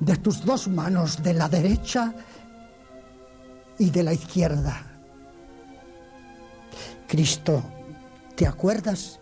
de 0.00 0.16
tus 0.16 0.44
dos 0.44 0.66
manos, 0.66 1.22
de 1.22 1.34
la 1.34 1.48
derecha 1.48 2.12
y 3.80 3.90
de 3.90 4.04
la 4.04 4.12
izquierda. 4.12 4.86
Cristo, 7.08 7.64
¿te 8.36 8.46
acuerdas? 8.46 9.18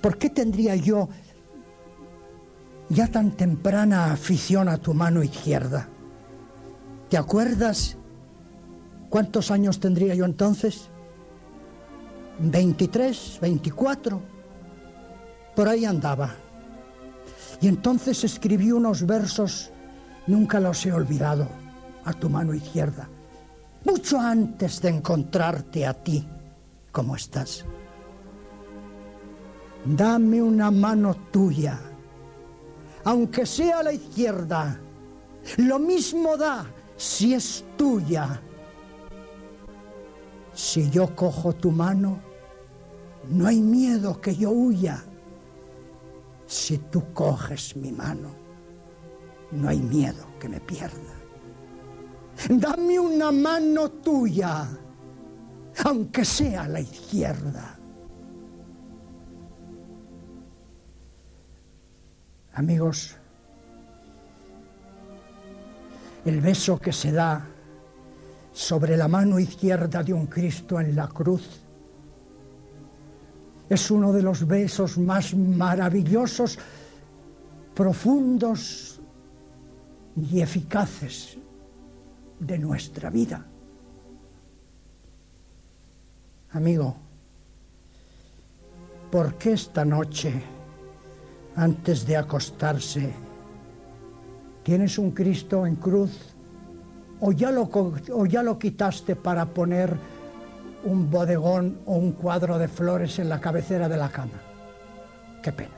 ¿Por 0.00 0.16
qué 0.18 0.30
tendría 0.30 0.76
yo 0.76 1.08
ya 2.88 3.06
tan 3.06 3.32
temprana 3.32 4.12
afición 4.12 4.68
a 4.68 4.78
tu 4.78 4.94
mano 4.94 5.22
izquierda. 5.22 5.88
¿Te 7.08 7.16
acuerdas 7.16 7.96
cuántos 9.10 9.50
años 9.50 9.80
tendría 9.80 10.14
yo 10.14 10.24
entonces? 10.24 10.88
23, 12.40 13.38
24, 13.40 14.22
por 15.54 15.68
ahí 15.68 15.84
andaba. 15.84 16.34
Y 17.60 17.68
entonces 17.68 18.24
escribí 18.24 18.72
unos 18.72 19.04
versos, 19.06 19.72
nunca 20.28 20.60
los 20.60 20.86
he 20.86 20.92
olvidado, 20.92 21.48
a 22.04 22.12
tu 22.12 22.30
mano 22.30 22.54
izquierda, 22.54 23.08
mucho 23.84 24.20
antes 24.20 24.80
de 24.80 24.90
encontrarte 24.90 25.84
a 25.84 25.92
ti, 25.92 26.24
como 26.92 27.16
estás. 27.16 27.64
Dame 29.84 30.40
una 30.40 30.70
mano 30.70 31.16
tuya 31.32 31.80
aunque 33.08 33.46
sea 33.46 33.82
la 33.82 33.92
izquierda, 33.92 34.78
lo 35.56 35.78
mismo 35.78 36.36
da 36.36 36.66
si 36.96 37.32
es 37.32 37.64
tuya. 37.76 38.38
Si 40.52 40.90
yo 40.90 41.16
cojo 41.16 41.54
tu 41.54 41.70
mano, 41.70 42.18
no 43.30 43.46
hay 43.46 43.60
miedo 43.60 44.20
que 44.20 44.36
yo 44.36 44.50
huya. 44.50 45.02
Si 46.46 46.76
tú 46.76 47.02
coges 47.14 47.76
mi 47.76 47.92
mano, 47.92 48.28
no 49.52 49.68
hay 49.68 49.78
miedo 49.78 50.26
que 50.38 50.48
me 50.48 50.60
pierda. 50.60 51.14
Dame 52.48 52.98
una 52.98 53.32
mano 53.32 53.90
tuya, 53.90 54.68
aunque 55.84 56.24
sea 56.24 56.68
la 56.68 56.80
izquierda. 56.80 57.76
Amigos, 62.54 63.16
el 66.24 66.40
beso 66.40 66.78
que 66.78 66.92
se 66.92 67.12
da 67.12 67.46
sobre 68.52 68.96
la 68.96 69.08
mano 69.08 69.38
izquierda 69.38 70.02
de 70.02 70.12
un 70.12 70.26
Cristo 70.26 70.80
en 70.80 70.94
la 70.96 71.06
cruz 71.08 71.60
es 73.68 73.90
uno 73.90 74.12
de 74.12 74.22
los 74.22 74.46
besos 74.46 74.98
más 74.98 75.34
maravillosos, 75.34 76.58
profundos 77.74 78.97
y 80.30 80.40
eficaces 80.40 81.36
de 82.38 82.58
nuestra 82.58 83.10
vida. 83.10 83.44
Amigo, 86.52 86.96
¿por 89.10 89.34
qué 89.34 89.52
esta 89.52 89.84
noche? 89.84 90.42
antes 91.58 92.06
de 92.06 92.16
acostarse, 92.16 93.12
¿tienes 94.62 94.96
un 94.96 95.10
Cristo 95.10 95.66
en 95.66 95.74
cruz? 95.74 96.12
¿O 97.20 97.32
ya, 97.32 97.50
lo, 97.50 97.68
¿O 98.12 98.26
ya 98.26 98.44
lo 98.44 98.60
quitaste 98.60 99.16
para 99.16 99.44
poner 99.46 99.92
un 100.84 101.10
bodegón 101.10 101.80
o 101.84 101.96
un 101.96 102.12
cuadro 102.12 102.58
de 102.58 102.68
flores 102.68 103.18
en 103.18 103.28
la 103.28 103.40
cabecera 103.40 103.88
de 103.88 103.96
la 103.96 104.08
cama? 104.08 104.40
qué 105.42 105.52
pena. 105.52 105.74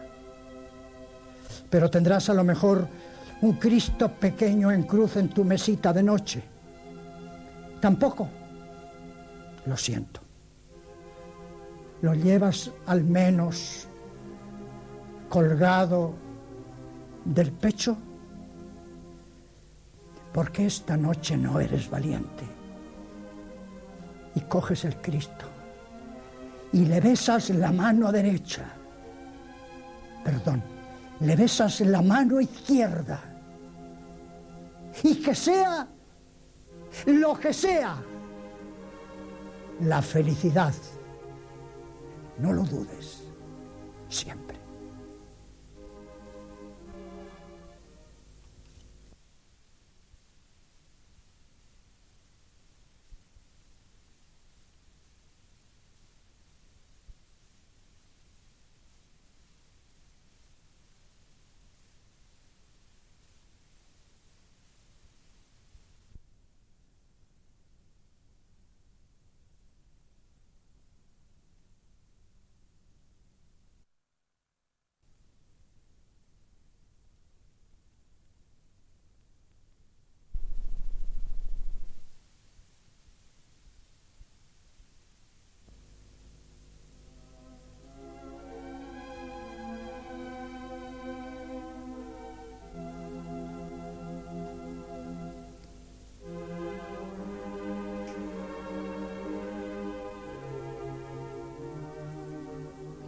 Pero 1.71 1.91
tendrás 1.91 2.29
a 2.29 2.35
lo 2.35 2.45
mejor 2.45 2.87
un 3.43 3.53
Cristo 3.55 4.11
pequeño 4.11 4.71
en 4.71 4.83
cruz 4.85 5.17
en 5.17 5.29
tu 5.29 5.45
mesita 5.45 5.93
de 5.93 6.03
noche. 6.03 6.43
Tampoco. 7.81 8.29
Lo 9.67 9.77
siento. 9.77 10.21
Lo 12.03 12.15
llevas 12.15 12.71
al 12.87 13.05
menos 13.05 13.87
colgado 15.29 16.15
del 17.25 17.53
pecho. 17.53 17.97
Porque 20.33 20.67
esta 20.67 20.97
noche 20.97 21.37
no 21.37 21.59
eres 21.61 21.91
valiente? 21.91 22.45
Y 24.35 24.41
coges 24.43 24.85
el 24.85 24.97
Cristo 24.97 25.51
y 26.73 26.85
le 26.85 27.01
besas 27.01 27.51
la 27.51 27.73
mano 27.73 28.13
derecha. 28.13 28.65
Perdón, 30.25 30.63
le 31.21 31.37
besas 31.37 31.81
la 31.81 32.03
mano 32.03 32.41
izquierda. 32.41 33.21
Y 35.03 35.17
que 35.17 35.35
sea 35.35 35.89
lo 37.07 37.39
que 37.39 37.53
sea, 37.53 38.03
la 39.81 40.03
felicidad, 40.03 40.75
no 42.39 42.53
lo 42.53 42.65
dudes, 42.65 43.23
siempre. 44.09 44.50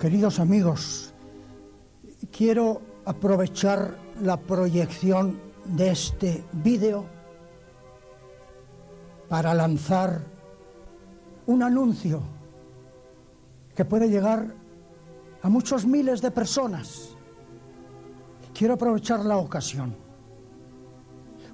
Queridos 0.02 0.40
amigos, 0.40 1.14
quiero 2.36 2.82
aprovechar 3.04 3.96
la 4.20 4.36
proyección 4.36 5.38
de 5.64 5.92
este 5.92 6.42
vídeo 6.54 7.04
para 9.28 9.54
lanzar 9.54 10.22
un 11.46 11.62
anuncio 11.62 12.20
que 13.76 13.84
puede 13.84 14.08
llegar 14.08 14.52
a 15.40 15.48
muchos 15.48 15.86
miles 15.86 16.20
de 16.20 16.32
personas. 16.32 17.10
Quiero 18.52 18.74
aprovechar 18.74 19.24
la 19.24 19.36
ocasión. 19.36 19.94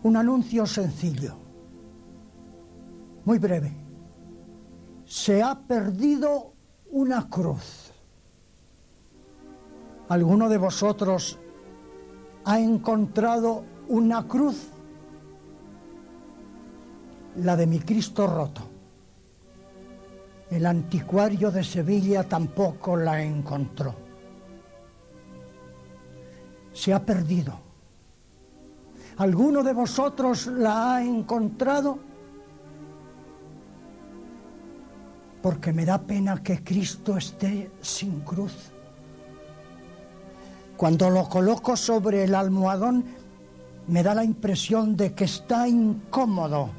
Un 0.05 0.17
anuncio 0.17 0.65
sencillo, 0.65 1.35
muy 3.27 3.39
breve. 3.39 3.75
Se 5.05 5.43
ha 5.43 5.55
perdido 5.55 6.55
una 6.91 7.29
cruz. 7.29 7.88
¿Alguno 10.09 10.49
de 10.49 10.57
vosotros 10.57 11.39
ha 12.45 12.59
encontrado 12.59 13.63
una 13.89 14.27
cruz? 14.27 14.69
La 17.37 17.57
de 17.57 17.67
mi 17.67 17.79
Cristo 17.81 18.27
roto. 18.27 18.63
El 20.51 20.65
anticuario 20.65 21.51
de 21.51 21.63
Sevilla 21.63 22.27
tampoco 22.27 22.97
la 22.97 23.23
encontró. 23.23 23.95
Se 26.73 26.95
ha 26.95 27.05
perdido. 27.05 27.61
¿Alguno 29.19 29.63
de 29.63 29.75
vosotros 29.75 30.47
la 30.47 30.95
ha 30.95 31.05
encontrado? 31.05 31.99
Porque 35.43 35.73
me 35.75 35.85
da 35.85 35.99
pena 35.99 36.43
que 36.43 36.65
Cristo 36.65 37.19
esté 37.19 37.71
sin 37.83 38.21
cruz. 38.21 38.73
Cuando 40.79 41.11
lo 41.11 41.29
coloco 41.29 41.77
sobre 41.77 42.23
el 42.23 42.37
almohadón, 42.37 43.05
me 43.89 44.05
da 44.05 44.15
la 44.15 44.23
impresión 44.23 44.97
de 44.97 45.13
que 45.13 45.25
está 45.25 45.67
incómodo, 45.67 46.71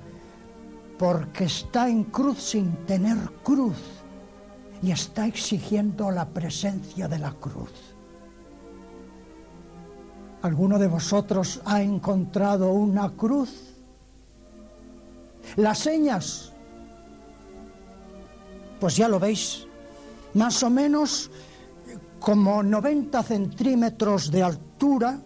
porque 0.97 1.43
está 1.43 1.89
en 1.89 2.05
cruz 2.05 2.37
sin 2.41 2.77
tener 2.85 3.17
cruz 3.43 3.75
y 4.81 4.91
está 4.91 5.27
exigiendo 5.27 6.11
la 6.11 6.29
presencia 6.29 7.09
de 7.09 7.19
la 7.19 7.33
cruz. 7.33 7.73
¿Alguno 10.43 10.79
de 10.79 10.87
vosotros 10.87 11.59
ha 11.65 11.81
encontrado 11.81 12.71
una 12.71 13.09
cruz? 13.09 13.73
Las 15.57 15.77
señas, 15.77 16.53
pues 18.79 18.95
ya 18.95 19.09
lo 19.09 19.19
veis, 19.19 19.65
más 20.35 20.63
o 20.63 20.69
menos 20.69 21.29
como 22.19 22.61
90 22.63 23.23
centímetros 23.23 24.29
de 24.31 24.43
altura 24.43 25.19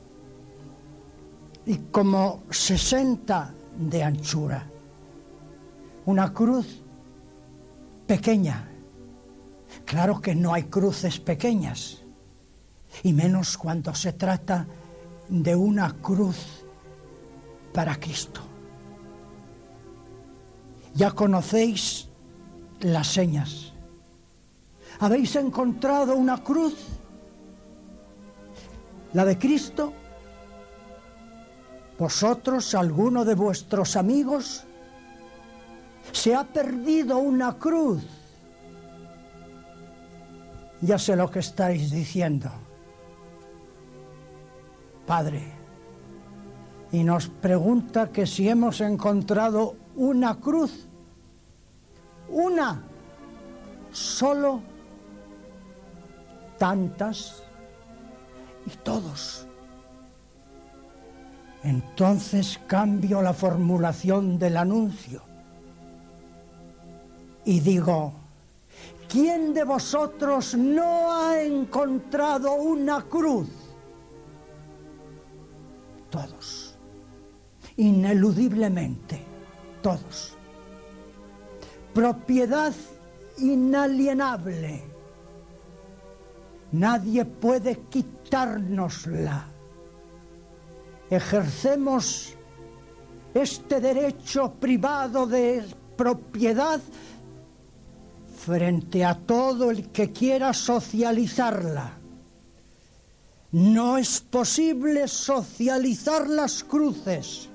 y 1.65 1.77
como 1.91 2.43
60 2.49 3.53
de 3.77 4.03
anchura. 4.03 4.67
Una 6.05 6.33
cruz 6.33 6.81
pequeña. 8.05 8.67
Claro 9.85 10.21
que 10.21 10.35
no 10.35 10.53
hay 10.53 10.63
cruces 10.63 11.19
pequeñas, 11.19 11.99
y 13.01 13.11
menos 13.11 13.57
cuando 13.57 13.95
se 13.95 14.13
trata 14.13 14.67
de 15.29 15.55
una 15.55 15.93
cruz 15.93 16.37
para 17.73 17.99
Cristo. 17.99 18.41
Ya 20.93 21.11
conocéis 21.11 22.07
las 22.81 23.07
señas 23.07 23.72
¿Habéis 25.03 25.35
encontrado 25.35 26.15
una 26.15 26.41
cruz? 26.41 26.75
¿La 29.11 29.25
de 29.25 29.37
Cristo? 29.37 29.91
¿Vosotros, 31.99 32.73
alguno 32.73 33.25
de 33.25 33.35
vuestros 33.35 33.97
amigos, 33.97 34.63
se 36.13 36.33
ha 36.33 36.45
perdido 36.45 37.17
una 37.17 37.57
cruz? 37.57 38.01
Ya 40.79 40.97
sé 40.97 41.17
lo 41.17 41.29
que 41.29 41.39
estáis 41.39 41.91
diciendo. 41.91 42.49
Padre, 45.05 45.51
y 46.93 47.03
nos 47.03 47.27
pregunta 47.27 48.09
que 48.09 48.25
si 48.25 48.47
hemos 48.47 48.79
encontrado 48.79 49.75
una 49.97 50.39
cruz, 50.39 50.87
una, 52.29 52.81
solo 53.91 54.71
tantas 56.63 57.43
y 58.65 58.69
todos. 58.85 59.45
Entonces 61.61 62.57
cambio 62.67 63.21
la 63.21 63.33
formulación 63.33 64.39
del 64.39 64.55
anuncio 64.55 65.21
y 67.43 67.59
digo, 67.59 68.13
¿quién 69.09 69.53
de 69.53 69.65
vosotros 69.65 70.55
no 70.55 71.13
ha 71.13 71.41
encontrado 71.41 72.53
una 72.53 73.01
cruz? 73.01 73.49
Todos, 76.09 76.75
ineludiblemente, 77.75 79.21
todos. 79.81 80.37
Propiedad 81.93 82.73
inalienable 83.37 84.92
Nadie 86.73 87.23
puede 87.23 87.81
quitárnosla. 87.89 89.45
Ejercemos 91.09 92.33
este 93.35 93.79
derecho 93.79 94.53
privado 94.59 95.27
de 95.27 95.63
propiedad 95.95 96.81
frente 98.35 99.05
a 99.05 99.13
todo 99.13 99.69
el 99.69 99.89
que 99.89 100.11
quiera 100.11 100.51
socializarla. 100.51 101.91
No 103.51 103.97
es 103.99 104.19
posible 104.19 105.07
socializar 105.07 106.27
las 106.27 106.63
cruces. 106.63 107.49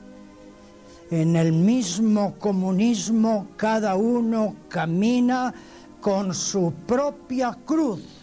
En 1.11 1.35
el 1.35 1.53
mismo 1.53 2.37
comunismo 2.39 3.49
cada 3.57 3.97
uno 3.97 4.55
camina 4.69 5.53
con 6.01 6.33
su 6.33 6.73
propia 6.87 7.59
cruz. 7.65 8.18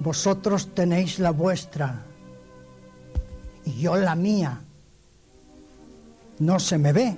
Vosotros 0.00 0.74
tenéis 0.74 1.18
la 1.18 1.30
vuestra 1.30 2.04
y 3.64 3.80
yo 3.80 3.96
la 3.96 4.14
mía. 4.14 4.60
No 6.38 6.60
se 6.60 6.78
me 6.78 6.92
ve, 6.92 7.16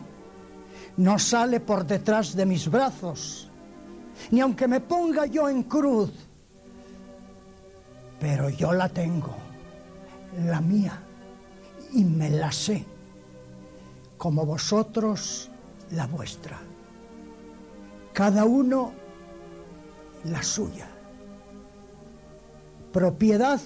no 0.96 1.18
sale 1.18 1.60
por 1.60 1.86
detrás 1.86 2.34
de 2.34 2.46
mis 2.46 2.70
brazos, 2.70 3.48
ni 4.30 4.40
aunque 4.40 4.66
me 4.66 4.80
ponga 4.80 5.26
yo 5.26 5.48
en 5.48 5.62
cruz, 5.64 6.10
pero 8.18 8.48
yo 8.48 8.72
la 8.72 8.88
tengo, 8.88 9.34
la 10.46 10.60
mía, 10.60 10.98
y 11.92 12.04
me 12.04 12.30
la 12.30 12.50
sé, 12.50 12.84
como 14.16 14.46
vosotros 14.46 15.50
la 15.90 16.06
vuestra. 16.06 16.58
Cada 18.12 18.44
uno 18.44 18.92
la 20.24 20.42
suya. 20.42 20.89
Propiedad 22.92 23.61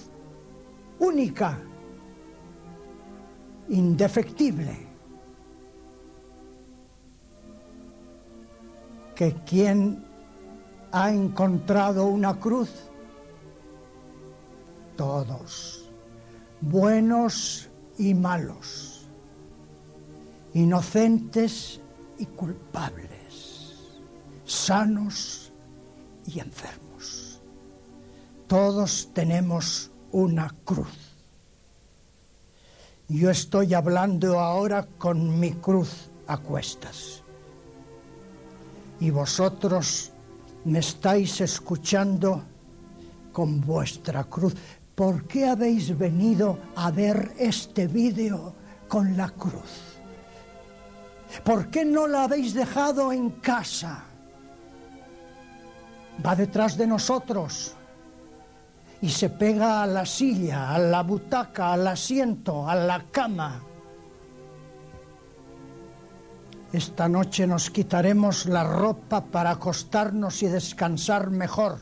única, 0.99 1.57
indefectible. 3.69 4.85
Que 9.15 9.33
quien 9.45 10.03
ha 10.91 11.11
encontrado 11.11 12.05
una 12.05 12.39
cruz, 12.39 12.69
todos, 14.95 15.89
buenos 16.61 17.67
y 17.97 18.13
malos, 18.13 19.05
inocentes 20.53 21.79
y 22.17 22.25
culpables, 22.25 23.75
sanos 24.45 25.51
y 26.27 26.39
enfermos. 26.39 26.94
Todos 28.47 29.09
tenemos 29.11 29.89
una 30.11 30.53
cruz. 30.63 31.15
Yo 33.07 33.31
estoy 33.31 33.73
hablando 33.73 34.39
ahora 34.39 34.85
con 34.99 35.39
mi 35.39 35.53
cruz 35.53 36.09
a 36.27 36.37
cuestas. 36.37 37.23
Y 38.99 39.09
vosotros 39.09 40.11
me 40.63 40.79
estáis 40.79 41.41
escuchando 41.41 42.43
con 43.33 43.61
vuestra 43.61 44.23
cruz. 44.25 44.53
¿Por 44.93 45.27
qué 45.27 45.47
habéis 45.47 45.97
venido 45.97 46.59
a 46.75 46.91
ver 46.91 47.33
este 47.39 47.87
vídeo 47.87 48.53
con 48.87 49.17
la 49.17 49.29
cruz? 49.29 49.97
¿Por 51.43 51.69
qué 51.71 51.83
no 51.83 52.07
la 52.07 52.25
habéis 52.25 52.53
dejado 52.53 53.11
en 53.11 53.31
casa? 53.31 54.03
Va 56.23 56.35
detrás 56.35 56.77
de 56.77 56.85
nosotros 56.85 57.75
y 59.05 59.09
se 59.09 59.29
pega 59.29 59.83
a 59.83 59.85
la 59.85 60.03
silla, 60.03 60.73
a 60.73 60.79
la 60.79 61.03
butaca, 61.03 61.73
al 61.73 61.85
asiento, 61.85 62.67
a 62.67 62.73
la 62.73 63.03
cama. 63.11 63.61
Esta 66.73 67.07
noche 67.07 67.45
nos 67.45 67.69
quitaremos 67.69 68.47
la 68.47 68.63
ropa 68.63 69.21
para 69.21 69.51
acostarnos 69.51 70.41
y 70.41 70.47
descansar 70.47 71.29
mejor 71.29 71.77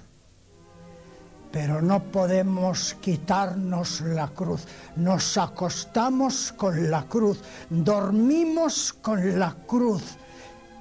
pero 1.53 1.83
no 1.83 2.01
podemos 2.01 2.95
quitarnos 2.95 4.01
la 4.01 4.27
cruz. 4.29 4.65
Nos 4.95 5.37
acostamos 5.37 6.51
con 6.57 6.89
la 6.89 7.03
cruz, 7.03 7.41
dormimos 7.69 8.91
con 8.91 9.37
la 9.37 9.55
cruz. 9.67 10.17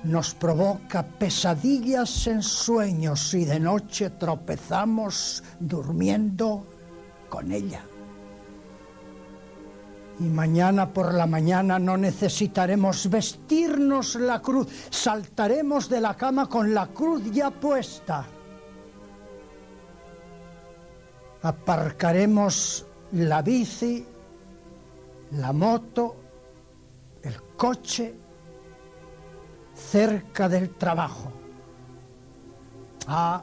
Nos 0.05 0.35
provoca 0.35 1.05
pesadillas 1.05 2.27
en 2.27 2.43
sueños 2.43 3.35
y 3.35 3.45
de 3.45 3.61
noche 3.61 4.11
tropezamos 4.11 5.43
durmiendo 5.61 6.67
con 7.29 7.53
ella. 7.53 7.83
Y 10.21 10.25
mañana 10.25 10.93
por 10.93 11.15
la 11.15 11.27
mañana 11.27 11.79
no 11.79 11.97
necesitaremos 11.97 13.09
vestirnos 13.09 14.17
la 14.17 14.41
cruz, 14.41 14.69
saltaremos 14.91 15.89
de 15.89 16.01
la 16.01 16.15
cama 16.15 16.49
con 16.49 16.75
la 16.75 16.89
cruz 16.89 17.23
ya 17.33 17.51
puesta 17.51 18.27
aparcaremos 21.43 22.87
la 23.13 23.43
bici, 23.43 24.07
la 25.33 25.53
moto, 25.53 26.17
el 27.23 27.35
coche 27.57 28.15
cerca 29.91 30.49
del 30.49 30.71
trabajo. 30.71 31.33
Ah, 33.07 33.43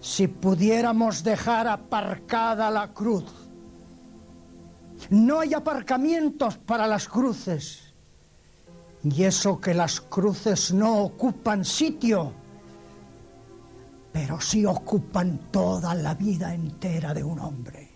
si 0.00 0.26
pudiéramos 0.28 1.22
dejar 1.22 1.68
aparcada 1.68 2.70
la 2.70 2.88
cruz. 2.88 3.24
No 5.10 5.40
hay 5.40 5.54
aparcamientos 5.54 6.56
para 6.58 6.86
las 6.86 7.08
cruces. 7.08 7.92
Y 9.04 9.24
eso 9.24 9.60
que 9.60 9.74
las 9.74 10.00
cruces 10.00 10.72
no 10.72 11.02
ocupan 11.02 11.64
sitio 11.64 12.32
pero 14.12 14.40
sí 14.40 14.66
ocupan 14.66 15.38
toda 15.50 15.94
la 15.94 16.14
vida 16.14 16.54
entera 16.54 17.14
de 17.14 17.24
un 17.24 17.40
hombre. 17.40 17.88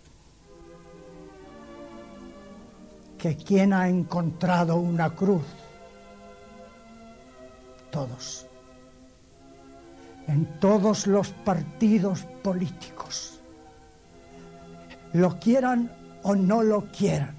Que 3.18 3.36
quien 3.36 3.72
ha 3.72 3.88
encontrado 3.88 4.76
una 4.76 5.10
cruz, 5.10 5.44
todos, 7.96 8.44
en 10.28 10.44
todos 10.60 11.06
los 11.06 11.30
partidos 11.30 12.24
políticos, 12.42 13.40
lo 15.14 15.38
quieran 15.38 15.90
o 16.22 16.34
no 16.34 16.62
lo 16.62 16.84
quieran, 16.92 17.34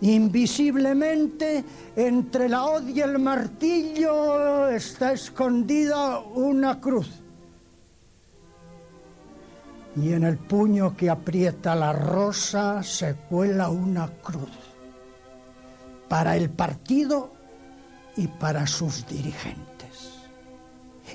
Invisiblemente 0.00 1.64
entre 1.94 2.48
la 2.48 2.64
hoz 2.64 2.82
y 2.88 3.00
el 3.00 3.20
martillo 3.20 4.68
está 4.68 5.12
escondida 5.12 6.18
una 6.18 6.80
cruz. 6.80 7.08
Y 9.94 10.12
en 10.12 10.24
el 10.24 10.38
puño 10.38 10.96
que 10.96 11.08
aprieta 11.08 11.76
la 11.76 11.92
rosa 11.92 12.82
se 12.82 13.14
cuela 13.14 13.68
una 13.68 14.08
cruz. 14.08 14.50
Para 16.08 16.36
el 16.36 16.50
partido 16.50 17.41
y 18.16 18.26
para 18.26 18.66
sus 18.66 19.06
dirigentes. 19.06 20.12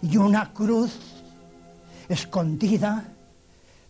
Y 0.02 0.18
una 0.18 0.54
cruz 0.54 0.92
escondida 2.10 3.06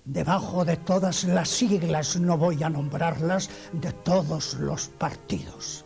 debajo 0.07 0.63
de 0.63 0.77
todas 0.77 1.25
las 1.25 1.49
siglas, 1.49 2.15
no 2.17 2.37
voy 2.37 2.63
a 2.63 2.69
nombrarlas, 2.69 3.49
de 3.73 3.91
todos 3.91 4.55
los 4.55 4.87
partidos. 4.87 5.83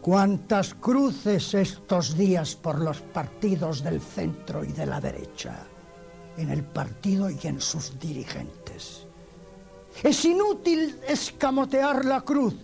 ¿Cuántas 0.00 0.74
cruces 0.74 1.54
estos 1.54 2.16
días 2.16 2.56
por 2.56 2.80
los 2.80 3.00
partidos 3.00 3.82
del 3.82 4.00
centro 4.02 4.64
y 4.64 4.72
de 4.72 4.84
la 4.84 5.00
derecha, 5.00 5.60
en 6.36 6.50
el 6.50 6.62
partido 6.62 7.30
y 7.30 7.38
en 7.44 7.60
sus 7.60 7.98
dirigentes? 7.98 9.06
Es 10.02 10.24
inútil 10.24 10.98
escamotear 11.08 12.04
la 12.04 12.20
cruz. 12.20 12.54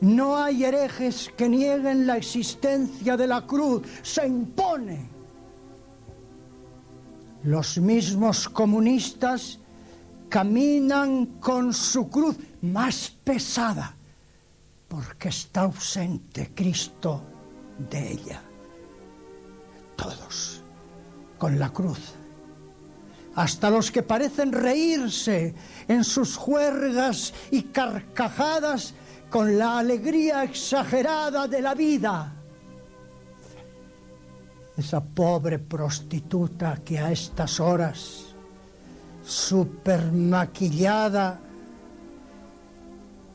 No 0.00 0.36
hay 0.36 0.64
herejes 0.64 1.30
que 1.36 1.48
nieguen 1.48 2.06
la 2.06 2.16
existencia 2.16 3.16
de 3.16 3.26
la 3.26 3.46
cruz. 3.46 3.82
Se 4.02 4.26
impone 4.26 5.14
los 7.44 7.78
mismos 7.78 8.48
comunistas 8.48 9.58
caminan 10.28 11.26
con 11.38 11.72
su 11.72 12.08
cruz 12.08 12.36
más 12.62 13.12
pesada 13.22 13.94
porque 14.88 15.28
está 15.28 15.62
ausente 15.62 16.50
Cristo 16.54 17.22
de 17.90 18.12
ella. 18.12 18.40
Todos 19.96 20.62
con 21.38 21.58
la 21.58 21.70
cruz. 21.70 22.14
Hasta 23.36 23.68
los 23.68 23.90
que 23.90 24.02
parecen 24.02 24.52
reírse 24.52 25.54
en 25.86 26.02
sus 26.04 26.36
juergas 26.36 27.34
y 27.50 27.62
carcajadas 27.62 28.94
con 29.34 29.58
la 29.58 29.80
alegría 29.80 30.44
exagerada 30.44 31.48
de 31.48 31.60
la 31.60 31.74
vida. 31.74 32.32
Esa 34.76 35.00
pobre 35.02 35.58
prostituta 35.58 36.78
que 36.84 37.00
a 37.00 37.10
estas 37.10 37.58
horas, 37.58 38.26
super 39.24 40.12
maquillada, 40.12 41.40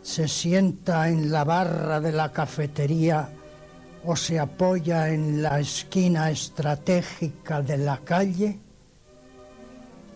se 0.01 0.29
sienta 0.29 1.09
en 1.09 1.29
la 1.33 1.43
barra 1.43 1.99
de 1.99 2.13
la 2.13 2.31
cafetería 2.31 3.27
o 4.05 4.15
se 4.15 4.39
apoya 4.39 5.09
en 5.09 5.43
la 5.43 5.59
esquina 5.59 6.31
estratégica 6.31 7.61
de 7.61 7.77
la 7.77 7.97
calle, 7.97 8.57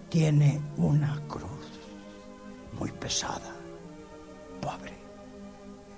tiene 0.08 0.62
una 0.78 1.20
cruz 1.28 1.68
muy 2.80 2.90
pesada, 2.94 3.54
pobre, 4.62 4.93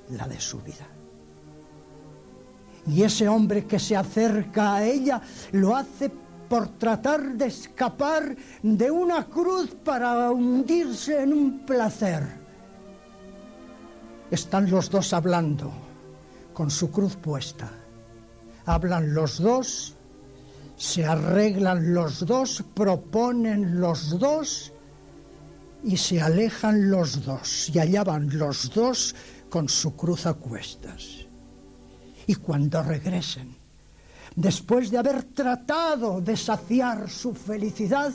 la 0.10 0.28
de 0.28 0.40
su 0.40 0.60
vida. 0.62 0.88
Y 2.88 3.04
ese 3.04 3.28
hombre 3.28 3.66
que 3.66 3.80
se 3.80 3.96
acerca 3.96 4.76
a 4.76 4.86
ella 4.86 5.22
lo 5.54 5.76
hace 5.76 6.12
por 6.48 6.68
tratar 6.78 7.34
de 7.34 7.48
escapar 7.48 8.36
de 8.62 8.92
una 8.92 9.26
cruz 9.26 9.72
para 9.84 10.30
hundirse 10.32 11.24
en 11.24 11.34
un 11.34 11.66
placer. 11.66 12.24
Están 14.30 14.70
los 14.70 14.90
dos 14.90 15.14
hablando 15.14 15.72
con 16.54 16.70
su 16.70 16.92
cruz 16.92 17.16
puesta. 17.16 17.72
Hablan 18.66 19.14
los 19.14 19.40
dos, 19.40 19.94
se 20.78 21.06
arreglan 21.06 21.94
los 21.94 22.26
dos, 22.26 22.64
proponen 22.74 23.80
los 23.80 24.20
dos 24.20 24.72
y 25.84 25.98
se 25.98 26.22
alejan 26.22 26.90
los 26.90 27.24
dos. 27.26 27.70
Y 27.74 27.80
allá 27.80 28.04
van 28.04 28.38
los 28.38 28.72
dos 28.74 29.16
con 29.56 29.70
su 29.70 29.96
cruz 29.96 30.26
a 30.26 30.34
cuestas. 30.34 31.26
Y 32.28 32.36
cuando 32.36 32.84
regresen, 32.84 33.56
después 34.36 34.92
de 34.92 34.98
haber 34.98 35.24
tratado 35.24 36.20
de 36.20 36.36
saciar 36.36 37.10
su 37.10 37.34
felicidad, 37.34 38.12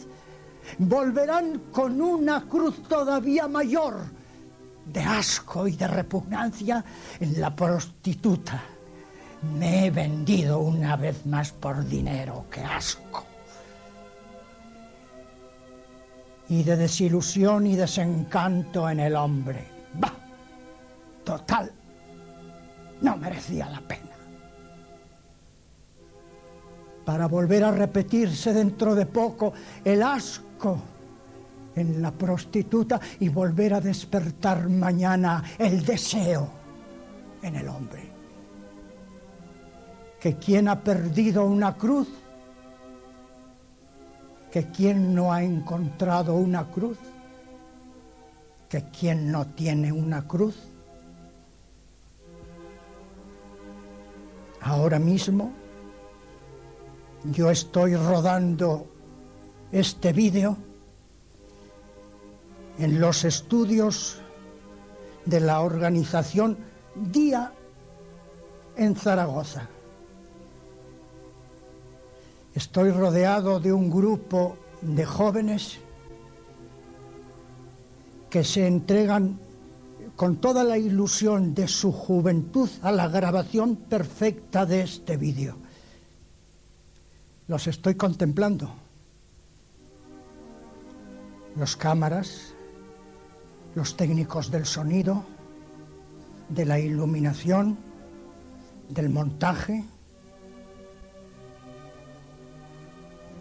volverán 0.77 1.63
con 1.73 1.99
una 2.03 2.47
cruz 2.47 2.83
todavía 2.83 3.49
mayor 3.49 4.03
de 4.85 5.01
asco 5.01 5.67
y 5.67 5.77
de 5.77 5.89
repugnancia 5.89 6.85
en 7.19 7.41
la 7.41 7.57
prostituta. 7.57 8.63
Me 9.59 9.87
he 9.87 9.91
vendido 9.91 10.59
una 10.59 10.95
vez 10.97 11.25
más 11.25 11.53
por 11.53 11.89
dinero, 11.89 12.45
qué 12.51 12.61
asco. 12.61 13.25
Y 16.51 16.65
de 16.65 16.77
desilusión 16.77 17.67
y 17.67 17.77
desencanto 17.77 18.91
en 18.91 19.01
el 19.01 19.17
hombre. 19.17 19.67
Bah, 19.95 20.20
total, 21.25 21.71
no 23.01 23.17
merecía 23.17 23.69
la 23.69 23.81
pena. 23.81 24.01
Para 27.05 27.27
volver 27.27 27.65
a 27.65 27.71
repetirse 27.71 28.53
dentro 28.53 28.95
de 28.95 29.07
poco 29.07 29.53
el 29.85 30.03
asco 30.03 30.79
en 31.75 32.03
la 32.03 32.11
prostituta 32.11 33.01
y 33.21 33.29
volver 33.29 33.75
a 33.75 33.81
despertar 33.81 34.69
mañana 34.69 35.43
el 35.59 35.85
deseo 35.85 36.49
en 37.43 37.57
el 37.57 37.69
hombre. 37.69 38.03
Que 40.21 40.37
quien 40.37 40.69
ha 40.69 40.81
perdido 40.81 41.45
una 41.47 41.75
cruz, 41.77 42.09
que 44.53 44.67
quien 44.67 45.15
no 45.15 45.33
ha 45.33 45.43
encontrado 45.43 46.35
una 46.35 46.67
cruz, 46.67 46.99
que 48.69 48.85
quien 48.85 49.33
no 49.33 49.47
tiene 49.47 49.91
una 49.91 50.27
cruz, 50.27 50.57
ahora 54.63 54.99
mismo 54.99 55.53
yo 57.25 57.51
estoy 57.51 57.97
rodando 57.97 58.87
este 59.73 60.13
vídeo 60.13 60.57
en 62.79 63.01
los 63.01 63.25
estudios 63.25 64.21
de 65.27 65.41
la 65.41 65.61
organización 65.61 66.57
Día 66.95 67.53
en 68.77 68.97
Zaragoza. 68.97 69.69
Estoy 72.55 72.91
rodeado 72.91 73.61
de 73.61 73.73
un 73.73 73.91
grupo 73.91 74.57
de 74.81 75.05
jóvenes 75.05 75.79
que 78.29 78.45
se 78.45 78.67
entregan 78.67 79.39
con 80.21 80.37
toda 80.37 80.65
la 80.65 80.77
ilusión 80.77 81.55
de 81.55 81.67
su 81.67 81.93
juventud 81.93 82.69
a 82.83 82.93
la 82.93 83.09
grabación 83.09 83.75
perfecta 83.75 84.67
de 84.67 84.83
este 84.83 85.17
vídeo. 85.17 85.57
Los 87.49 87.67
estoy 87.67 87.95
contemplando. 87.95 88.71
Los 91.57 91.75
cámaras, 91.75 92.53
los 93.75 93.97
técnicos 93.97 94.51
del 94.51 94.67
sonido, 94.67 95.25
de 96.51 96.67
la 96.67 96.79
iluminación, 96.79 97.79
del 98.91 99.09
montaje, 99.09 99.87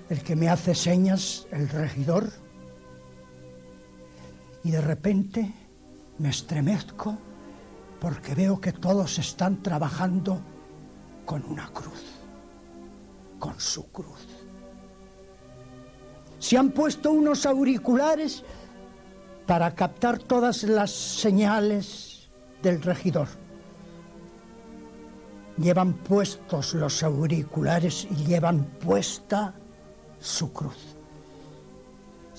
el 0.09 0.23
que 0.23 0.38
me 0.38 0.47
hace 0.47 0.73
señas, 0.73 1.45
el 1.51 1.67
regidor, 1.67 2.32
y 4.63 4.71
de 4.71 4.80
repente 4.80 5.59
me 6.20 6.30
estremezco 6.30 7.17
porque 7.99 8.36
veo 8.36 8.61
que 8.61 8.72
todos 8.72 9.17
están 9.20 9.57
trabajando 9.63 10.39
con 11.26 11.43
una 11.45 11.67
cruz, 11.67 12.03
con 13.39 13.59
su 13.59 13.91
cruz. 13.91 14.28
Se 16.39 16.57
han 16.57 16.72
puesto 16.72 17.11
unos 17.11 17.45
auriculares 17.45 18.43
para 19.45 19.76
captar 19.76 20.20
todas 20.20 20.63
las 20.63 20.91
señales 20.91 22.30
del 22.61 22.82
regidor. 22.82 23.28
Llevan 25.57 25.93
puestos 25.93 26.74
los 26.74 27.03
auriculares 27.03 28.07
y 28.09 28.26
llevan 28.26 28.63
puesta 28.63 29.53
su 30.20 30.53
cruz. 30.53 30.99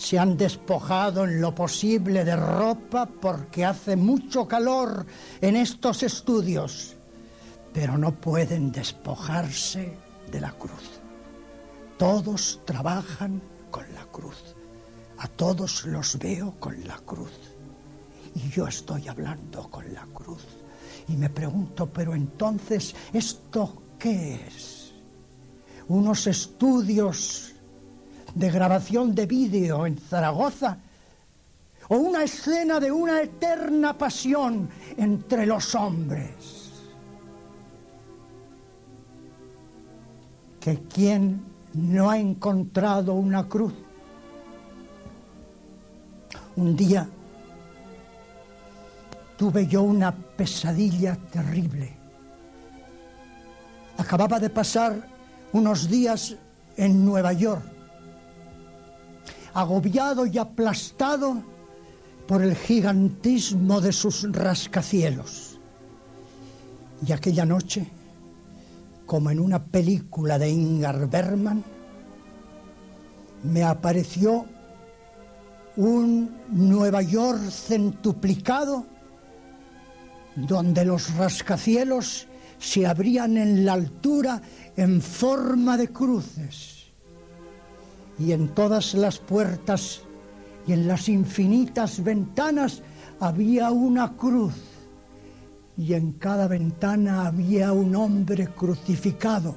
Se 0.00 0.18
han 0.18 0.38
despojado 0.38 1.24
en 1.24 1.42
lo 1.42 1.54
posible 1.54 2.24
de 2.24 2.34
ropa 2.34 3.04
porque 3.04 3.66
hace 3.66 3.96
mucho 3.96 4.48
calor 4.48 5.04
en 5.42 5.56
estos 5.56 6.02
estudios, 6.02 6.96
pero 7.74 7.98
no 7.98 8.14
pueden 8.14 8.72
despojarse 8.72 9.94
de 10.32 10.40
la 10.40 10.52
cruz. 10.52 11.00
Todos 11.98 12.60
trabajan 12.64 13.42
con 13.70 13.84
la 13.92 14.06
cruz. 14.06 14.38
A 15.18 15.28
todos 15.28 15.84
los 15.84 16.18
veo 16.18 16.54
con 16.58 16.82
la 16.88 16.96
cruz. 16.96 17.38
Y 18.34 18.48
yo 18.48 18.66
estoy 18.66 19.06
hablando 19.06 19.68
con 19.68 19.92
la 19.92 20.06
cruz. 20.14 20.46
Y 21.08 21.12
me 21.12 21.28
pregunto, 21.28 21.86
pero 21.86 22.14
entonces, 22.14 22.96
¿esto 23.12 23.82
qué 23.98 24.46
es? 24.46 24.92
Unos 25.88 26.26
estudios 26.26 27.49
de 28.34 28.50
grabación 28.50 29.14
de 29.14 29.26
vídeo 29.26 29.86
en 29.86 29.98
Zaragoza 29.98 30.78
o 31.88 31.96
una 31.96 32.22
escena 32.22 32.78
de 32.78 32.92
una 32.92 33.20
eterna 33.20 33.96
pasión 33.96 34.68
entre 34.96 35.46
los 35.46 35.74
hombres. 35.74 36.70
Que 40.60 40.80
quien 40.92 41.42
no 41.74 42.10
ha 42.10 42.18
encontrado 42.18 43.14
una 43.14 43.48
cruz 43.48 43.72
un 46.56 46.76
día 46.76 47.08
tuve 49.36 49.66
yo 49.66 49.82
una 49.82 50.12
pesadilla 50.12 51.16
terrible. 51.16 51.96
Acababa 53.96 54.38
de 54.38 54.50
pasar 54.50 55.00
unos 55.52 55.88
días 55.88 56.36
en 56.76 57.04
Nueva 57.04 57.32
York, 57.32 57.62
agobiado 59.54 60.26
y 60.26 60.38
aplastado 60.38 61.42
por 62.26 62.42
el 62.42 62.54
gigantismo 62.54 63.80
de 63.80 63.92
sus 63.92 64.30
rascacielos. 64.32 65.58
Y 67.06 67.12
aquella 67.12 67.44
noche, 67.44 67.86
como 69.06 69.30
en 69.30 69.40
una 69.40 69.64
película 69.64 70.38
de 70.38 70.50
Ingar 70.50 71.08
Berman, 71.08 71.64
me 73.42 73.64
apareció 73.64 74.44
un 75.76 76.30
Nueva 76.50 77.02
York 77.02 77.50
centuplicado, 77.50 78.84
donde 80.36 80.84
los 80.84 81.14
rascacielos 81.16 82.26
se 82.58 82.86
abrían 82.86 83.36
en 83.38 83.64
la 83.64 83.72
altura 83.72 84.40
en 84.76 85.00
forma 85.00 85.76
de 85.76 85.88
cruces, 85.88 86.79
y 88.20 88.32
en 88.32 88.48
todas 88.48 88.94
las 88.94 89.18
puertas 89.18 90.02
y 90.66 90.74
en 90.74 90.86
las 90.86 91.08
infinitas 91.08 92.04
ventanas 92.04 92.82
había 93.18 93.70
una 93.70 94.16
cruz, 94.16 94.54
y 95.76 95.94
en 95.94 96.12
cada 96.12 96.46
ventana 96.46 97.26
había 97.26 97.72
un 97.72 97.96
hombre 97.96 98.48
crucificado. 98.48 99.54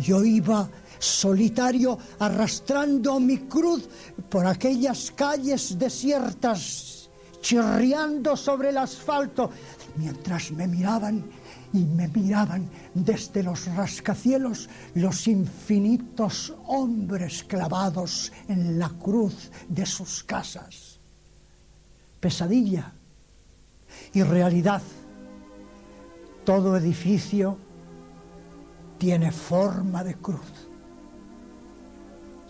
Yo 0.00 0.24
iba 0.24 0.68
solitario 0.98 1.96
arrastrando 2.18 3.20
mi 3.20 3.38
cruz 3.38 3.88
por 4.28 4.46
aquellas 4.46 5.12
calles 5.12 5.78
desiertas 5.78 7.08
chirriando 7.40 8.36
sobre 8.36 8.70
el 8.70 8.78
asfalto, 8.78 9.50
mientras 9.96 10.50
me 10.50 10.66
miraban 10.66 11.24
y 11.72 11.84
me 11.84 12.08
miraban 12.08 12.68
desde 12.94 13.42
los 13.42 13.66
rascacielos 13.74 14.68
los 14.94 15.26
infinitos 15.26 16.54
hombres 16.66 17.44
clavados 17.44 18.32
en 18.48 18.78
la 18.78 18.88
cruz 18.88 19.50
de 19.68 19.86
sus 19.86 20.24
casas. 20.24 20.98
Pesadilla 22.20 22.92
y 24.12 24.22
realidad. 24.22 24.82
Todo 26.44 26.76
edificio 26.76 27.58
tiene 28.98 29.32
forma 29.32 30.04
de 30.04 30.14
cruz. 30.14 30.68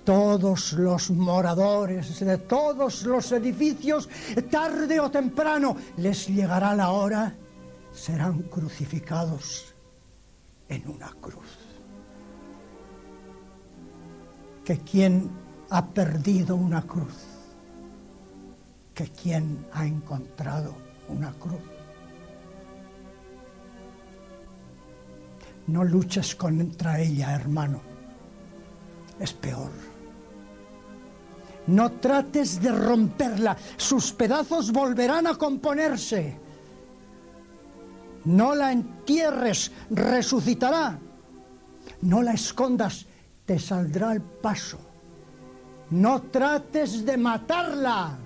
Todos 0.04 0.74
los 0.74 1.10
moradores 1.10 2.20
de 2.20 2.38
todos 2.38 3.02
los 3.02 3.32
edificios, 3.32 4.08
tarde 4.50 5.00
o 5.00 5.10
temprano, 5.10 5.76
les 5.96 6.28
llegará 6.28 6.76
la 6.76 6.90
hora, 6.90 7.34
serán 7.96 8.42
crucificados 8.42 9.74
en 10.68 10.86
una 10.88 11.10
cruz. 11.20 11.58
Que 14.64 14.78
quien 14.80 15.30
ha 15.70 15.86
perdido 15.86 16.56
una 16.56 16.82
cruz, 16.82 17.14
que 18.94 19.08
quien 19.08 19.66
ha 19.72 19.86
encontrado 19.86 20.74
una 21.08 21.32
cruz. 21.32 21.60
No 25.68 25.82
luches 25.82 26.34
contra 26.36 27.00
ella, 27.00 27.34
hermano. 27.34 27.80
Es 29.18 29.32
peor. 29.32 29.70
No 31.66 31.92
trates 31.92 32.60
de 32.60 32.70
romperla. 32.70 33.56
Sus 33.76 34.12
pedazos 34.12 34.70
volverán 34.70 35.26
a 35.26 35.34
componerse. 35.36 36.45
No 38.26 38.54
la 38.54 38.72
entierres, 38.72 39.70
resucitará. 39.90 40.98
No 42.02 42.22
la 42.22 42.32
escondas, 42.32 43.06
te 43.46 43.58
saldrá 43.58 44.10
al 44.10 44.20
paso. 44.20 44.78
No 45.90 46.22
trates 46.22 47.06
de 47.06 47.16
matarla. 47.16 48.18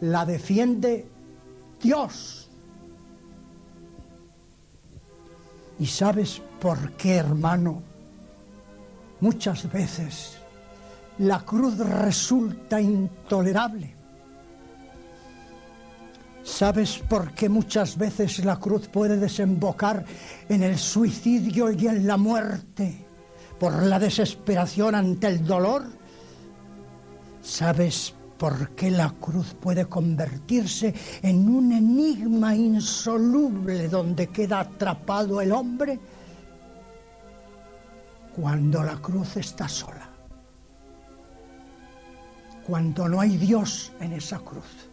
La 0.00 0.26
defiende 0.26 1.06
Dios. 1.80 2.48
¿Y 5.78 5.86
sabes 5.86 6.42
por 6.60 6.92
qué, 6.92 7.16
hermano? 7.16 7.82
Muchas 9.20 9.70
veces 9.72 10.38
la 11.18 11.40
cruz 11.40 11.78
resulta 11.78 12.80
intolerable. 12.80 13.94
¿Sabes 16.54 17.02
por 17.08 17.32
qué 17.32 17.48
muchas 17.48 17.98
veces 17.98 18.44
la 18.44 18.60
cruz 18.60 18.86
puede 18.86 19.16
desembocar 19.16 20.04
en 20.48 20.62
el 20.62 20.78
suicidio 20.78 21.72
y 21.72 21.88
en 21.88 22.06
la 22.06 22.16
muerte 22.16 23.04
por 23.58 23.82
la 23.82 23.98
desesperación 23.98 24.94
ante 24.94 25.26
el 25.26 25.44
dolor? 25.44 25.82
¿Sabes 27.42 28.14
por 28.38 28.70
qué 28.76 28.92
la 28.92 29.10
cruz 29.10 29.52
puede 29.60 29.86
convertirse 29.86 30.94
en 31.22 31.48
un 31.48 31.72
enigma 31.72 32.54
insoluble 32.54 33.88
donde 33.88 34.28
queda 34.28 34.60
atrapado 34.60 35.40
el 35.40 35.50
hombre? 35.50 35.98
Cuando 38.36 38.80
la 38.84 38.94
cruz 38.98 39.38
está 39.38 39.66
sola 39.66 40.08
cuando 42.64 43.08
no 43.10 43.20
hay 43.20 43.36
Dios 43.36 43.92
en 44.00 44.14
esa 44.14 44.38
cruz, 44.38 44.88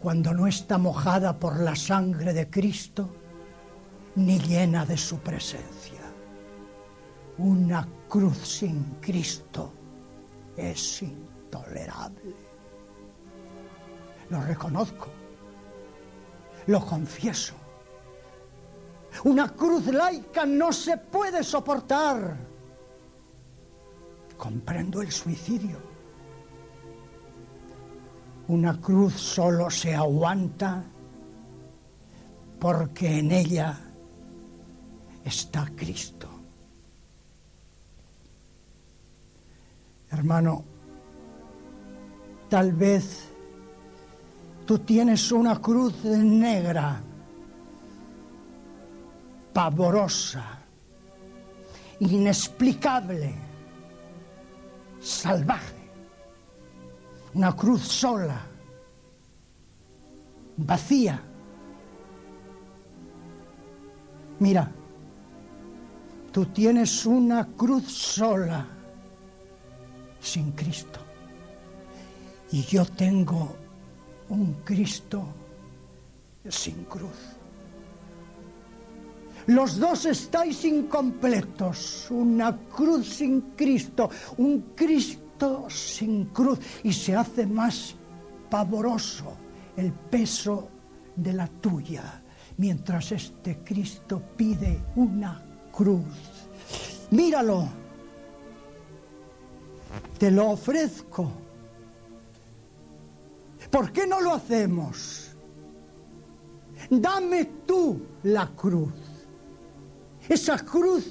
cuando 0.00 0.32
no 0.32 0.46
está 0.46 0.78
mojada 0.78 1.38
por 1.38 1.60
la 1.60 1.76
sangre 1.76 2.32
de 2.32 2.48
Cristo, 2.48 3.08
ni 4.16 4.38
llena 4.38 4.86
de 4.86 4.96
su 4.96 5.18
presencia. 5.18 6.00
Una 7.38 7.86
cruz 8.08 8.38
sin 8.38 8.96
Cristo 9.00 9.72
es 10.56 11.02
intolerable. 11.02 12.34
Lo 14.30 14.40
reconozco, 14.42 15.08
lo 16.66 16.84
confieso. 16.86 17.54
Una 19.24 19.48
cruz 19.52 19.86
laica 19.86 20.46
no 20.46 20.72
se 20.72 20.96
puede 20.96 21.44
soportar. 21.44 22.36
Comprendo 24.38 25.02
el 25.02 25.12
suicidio 25.12 25.89
una 28.50 28.80
cruz 28.80 29.14
solo 29.14 29.70
se 29.70 29.94
aguanta 29.94 30.82
porque 32.58 33.20
en 33.20 33.30
ella 33.30 33.78
está 35.24 35.70
Cristo. 35.76 36.28
Hermano, 40.10 40.64
tal 42.48 42.72
vez 42.72 43.28
tú 44.66 44.80
tienes 44.80 45.30
una 45.30 45.60
cruz 45.60 46.02
negra, 46.04 47.00
pavorosa, 49.52 50.58
inexplicable, 52.00 53.32
salvaje 55.00 55.79
una 57.34 57.54
cruz 57.54 57.82
sola, 57.82 58.40
vacía. 60.56 61.20
Mira, 64.40 64.70
tú 66.32 66.46
tienes 66.46 67.06
una 67.06 67.46
cruz 67.46 67.92
sola, 67.92 68.66
sin 70.20 70.52
Cristo. 70.52 70.98
Y 72.52 72.62
yo 72.62 72.84
tengo 72.84 73.54
un 74.30 74.54
Cristo 74.64 75.24
sin 76.48 76.84
cruz. 76.84 77.36
Los 79.46 79.78
dos 79.78 80.04
estáis 80.06 80.64
incompletos, 80.64 82.08
una 82.10 82.56
cruz 82.56 83.06
sin 83.06 83.40
Cristo, 83.56 84.10
un 84.38 84.72
Cristo 84.74 85.29
sin 85.68 86.26
cruz 86.26 86.58
y 86.82 86.92
se 86.92 87.16
hace 87.16 87.46
más 87.46 87.94
pavoroso 88.50 89.36
el 89.76 89.92
peso 89.92 90.68
de 91.16 91.32
la 91.32 91.46
tuya, 91.46 92.22
mientras 92.58 93.12
este 93.12 93.58
Cristo 93.58 94.22
pide 94.36 94.80
una 94.96 95.42
cruz. 95.72 96.04
Míralo, 97.10 97.68
te 100.18 100.30
lo 100.30 100.50
ofrezco. 100.50 101.32
¿Por 103.70 103.92
qué 103.92 104.06
no 104.06 104.20
lo 104.20 104.34
hacemos? 104.34 105.30
Dame 106.90 107.44
tú 107.66 108.00
la 108.24 108.48
cruz, 108.48 108.92
esa 110.28 110.58
cruz 110.58 111.06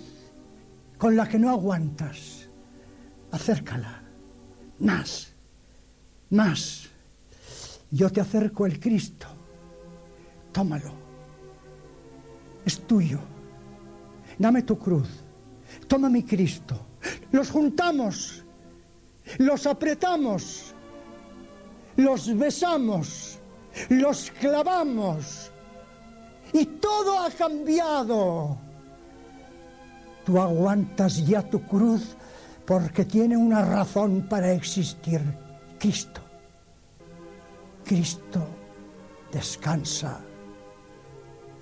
con 0.97 1.15
la 1.15 1.27
que 1.27 1.39
no 1.39 1.49
aguantas, 1.49 2.47
acércala 3.31 3.98
más, 4.79 5.31
más. 6.29 6.87
Yo 7.91 8.11
te 8.11 8.21
acerco 8.21 8.65
el 8.65 8.79
Cristo, 8.79 9.27
tómalo, 10.51 10.91
es 12.65 12.79
tuyo. 12.81 13.19
Dame 14.37 14.63
tu 14.63 14.77
cruz, 14.77 15.07
toma 15.87 16.09
mi 16.09 16.23
Cristo. 16.23 16.79
Los 17.31 17.49
juntamos, 17.49 18.43
los 19.37 19.65
apretamos, 19.65 20.73
los 21.97 22.37
besamos, 22.37 23.37
los 23.89 24.31
clavamos 24.39 25.51
y 26.53 26.65
todo 26.65 27.19
ha 27.19 27.29
cambiado. 27.31 28.57
Tú 30.25 30.39
aguantas 30.39 31.25
ya 31.25 31.41
tu 31.41 31.61
cruz 31.63 32.15
porque 32.69 33.03
tiene 33.03 33.35
una 33.35 33.63
razón 33.63 34.27
para 34.29 34.51
existir, 34.51 35.19
Cristo. 35.79 36.21
Cristo 37.83 38.45
descansa 39.31 40.19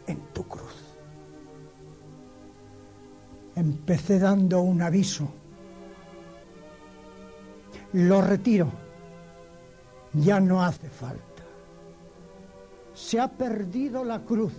en 0.05 0.20
tu 0.34 0.43
cruz. 0.43 0.76
Empecé 3.55 4.20
dando 4.20 4.60
un 4.60 4.82
aviso. 4.82 5.30
Lo 7.93 8.22
retiro. 8.22 8.70
Ya 10.12 10.41
no 10.41 10.62
hace 10.62 10.89
falta. 10.89 11.24
Se 12.93 13.18
ha 13.18 13.30
perdido 13.30 14.03
la 14.03 14.20
cruz. 14.26 14.51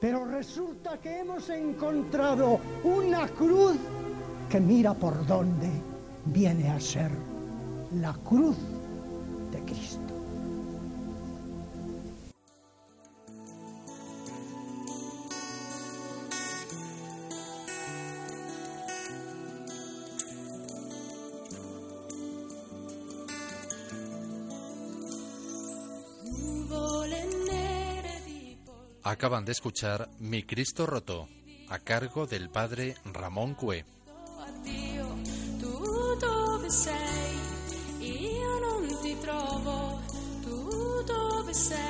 Pero 0.00 0.24
resulta 0.24 0.98
que 0.98 1.18
hemos 1.18 1.50
encontrado 1.50 2.60
una 2.84 3.26
cruz 3.26 3.76
que 4.48 4.60
mira 4.60 4.94
por 4.94 5.26
dónde 5.26 5.68
viene 6.26 6.70
a 6.70 6.80
ser 6.80 7.10
la 7.92 8.12
cruz 8.14 8.56
de 9.52 9.60
Cristo. 9.64 10.14
Acaban 29.06 29.44
de 29.44 29.52
escuchar 29.52 30.08
Mi 30.18 30.42
Cristo 30.42 30.86
Roto, 30.86 31.28
a 31.68 31.78
cargo 31.78 32.26
del 32.26 32.50
padre 32.50 32.96
Ramón 33.04 33.54
Cue. 33.54 33.84
Dio, 34.64 35.06
tu 35.58 36.16
dove 36.18 36.70
sei? 36.70 37.38
Io 38.00 38.58
non 38.60 38.98
ti 39.02 39.16
trovo, 39.20 40.00
tu 40.42 41.02
dove 41.04 41.52
sei? 41.52 41.83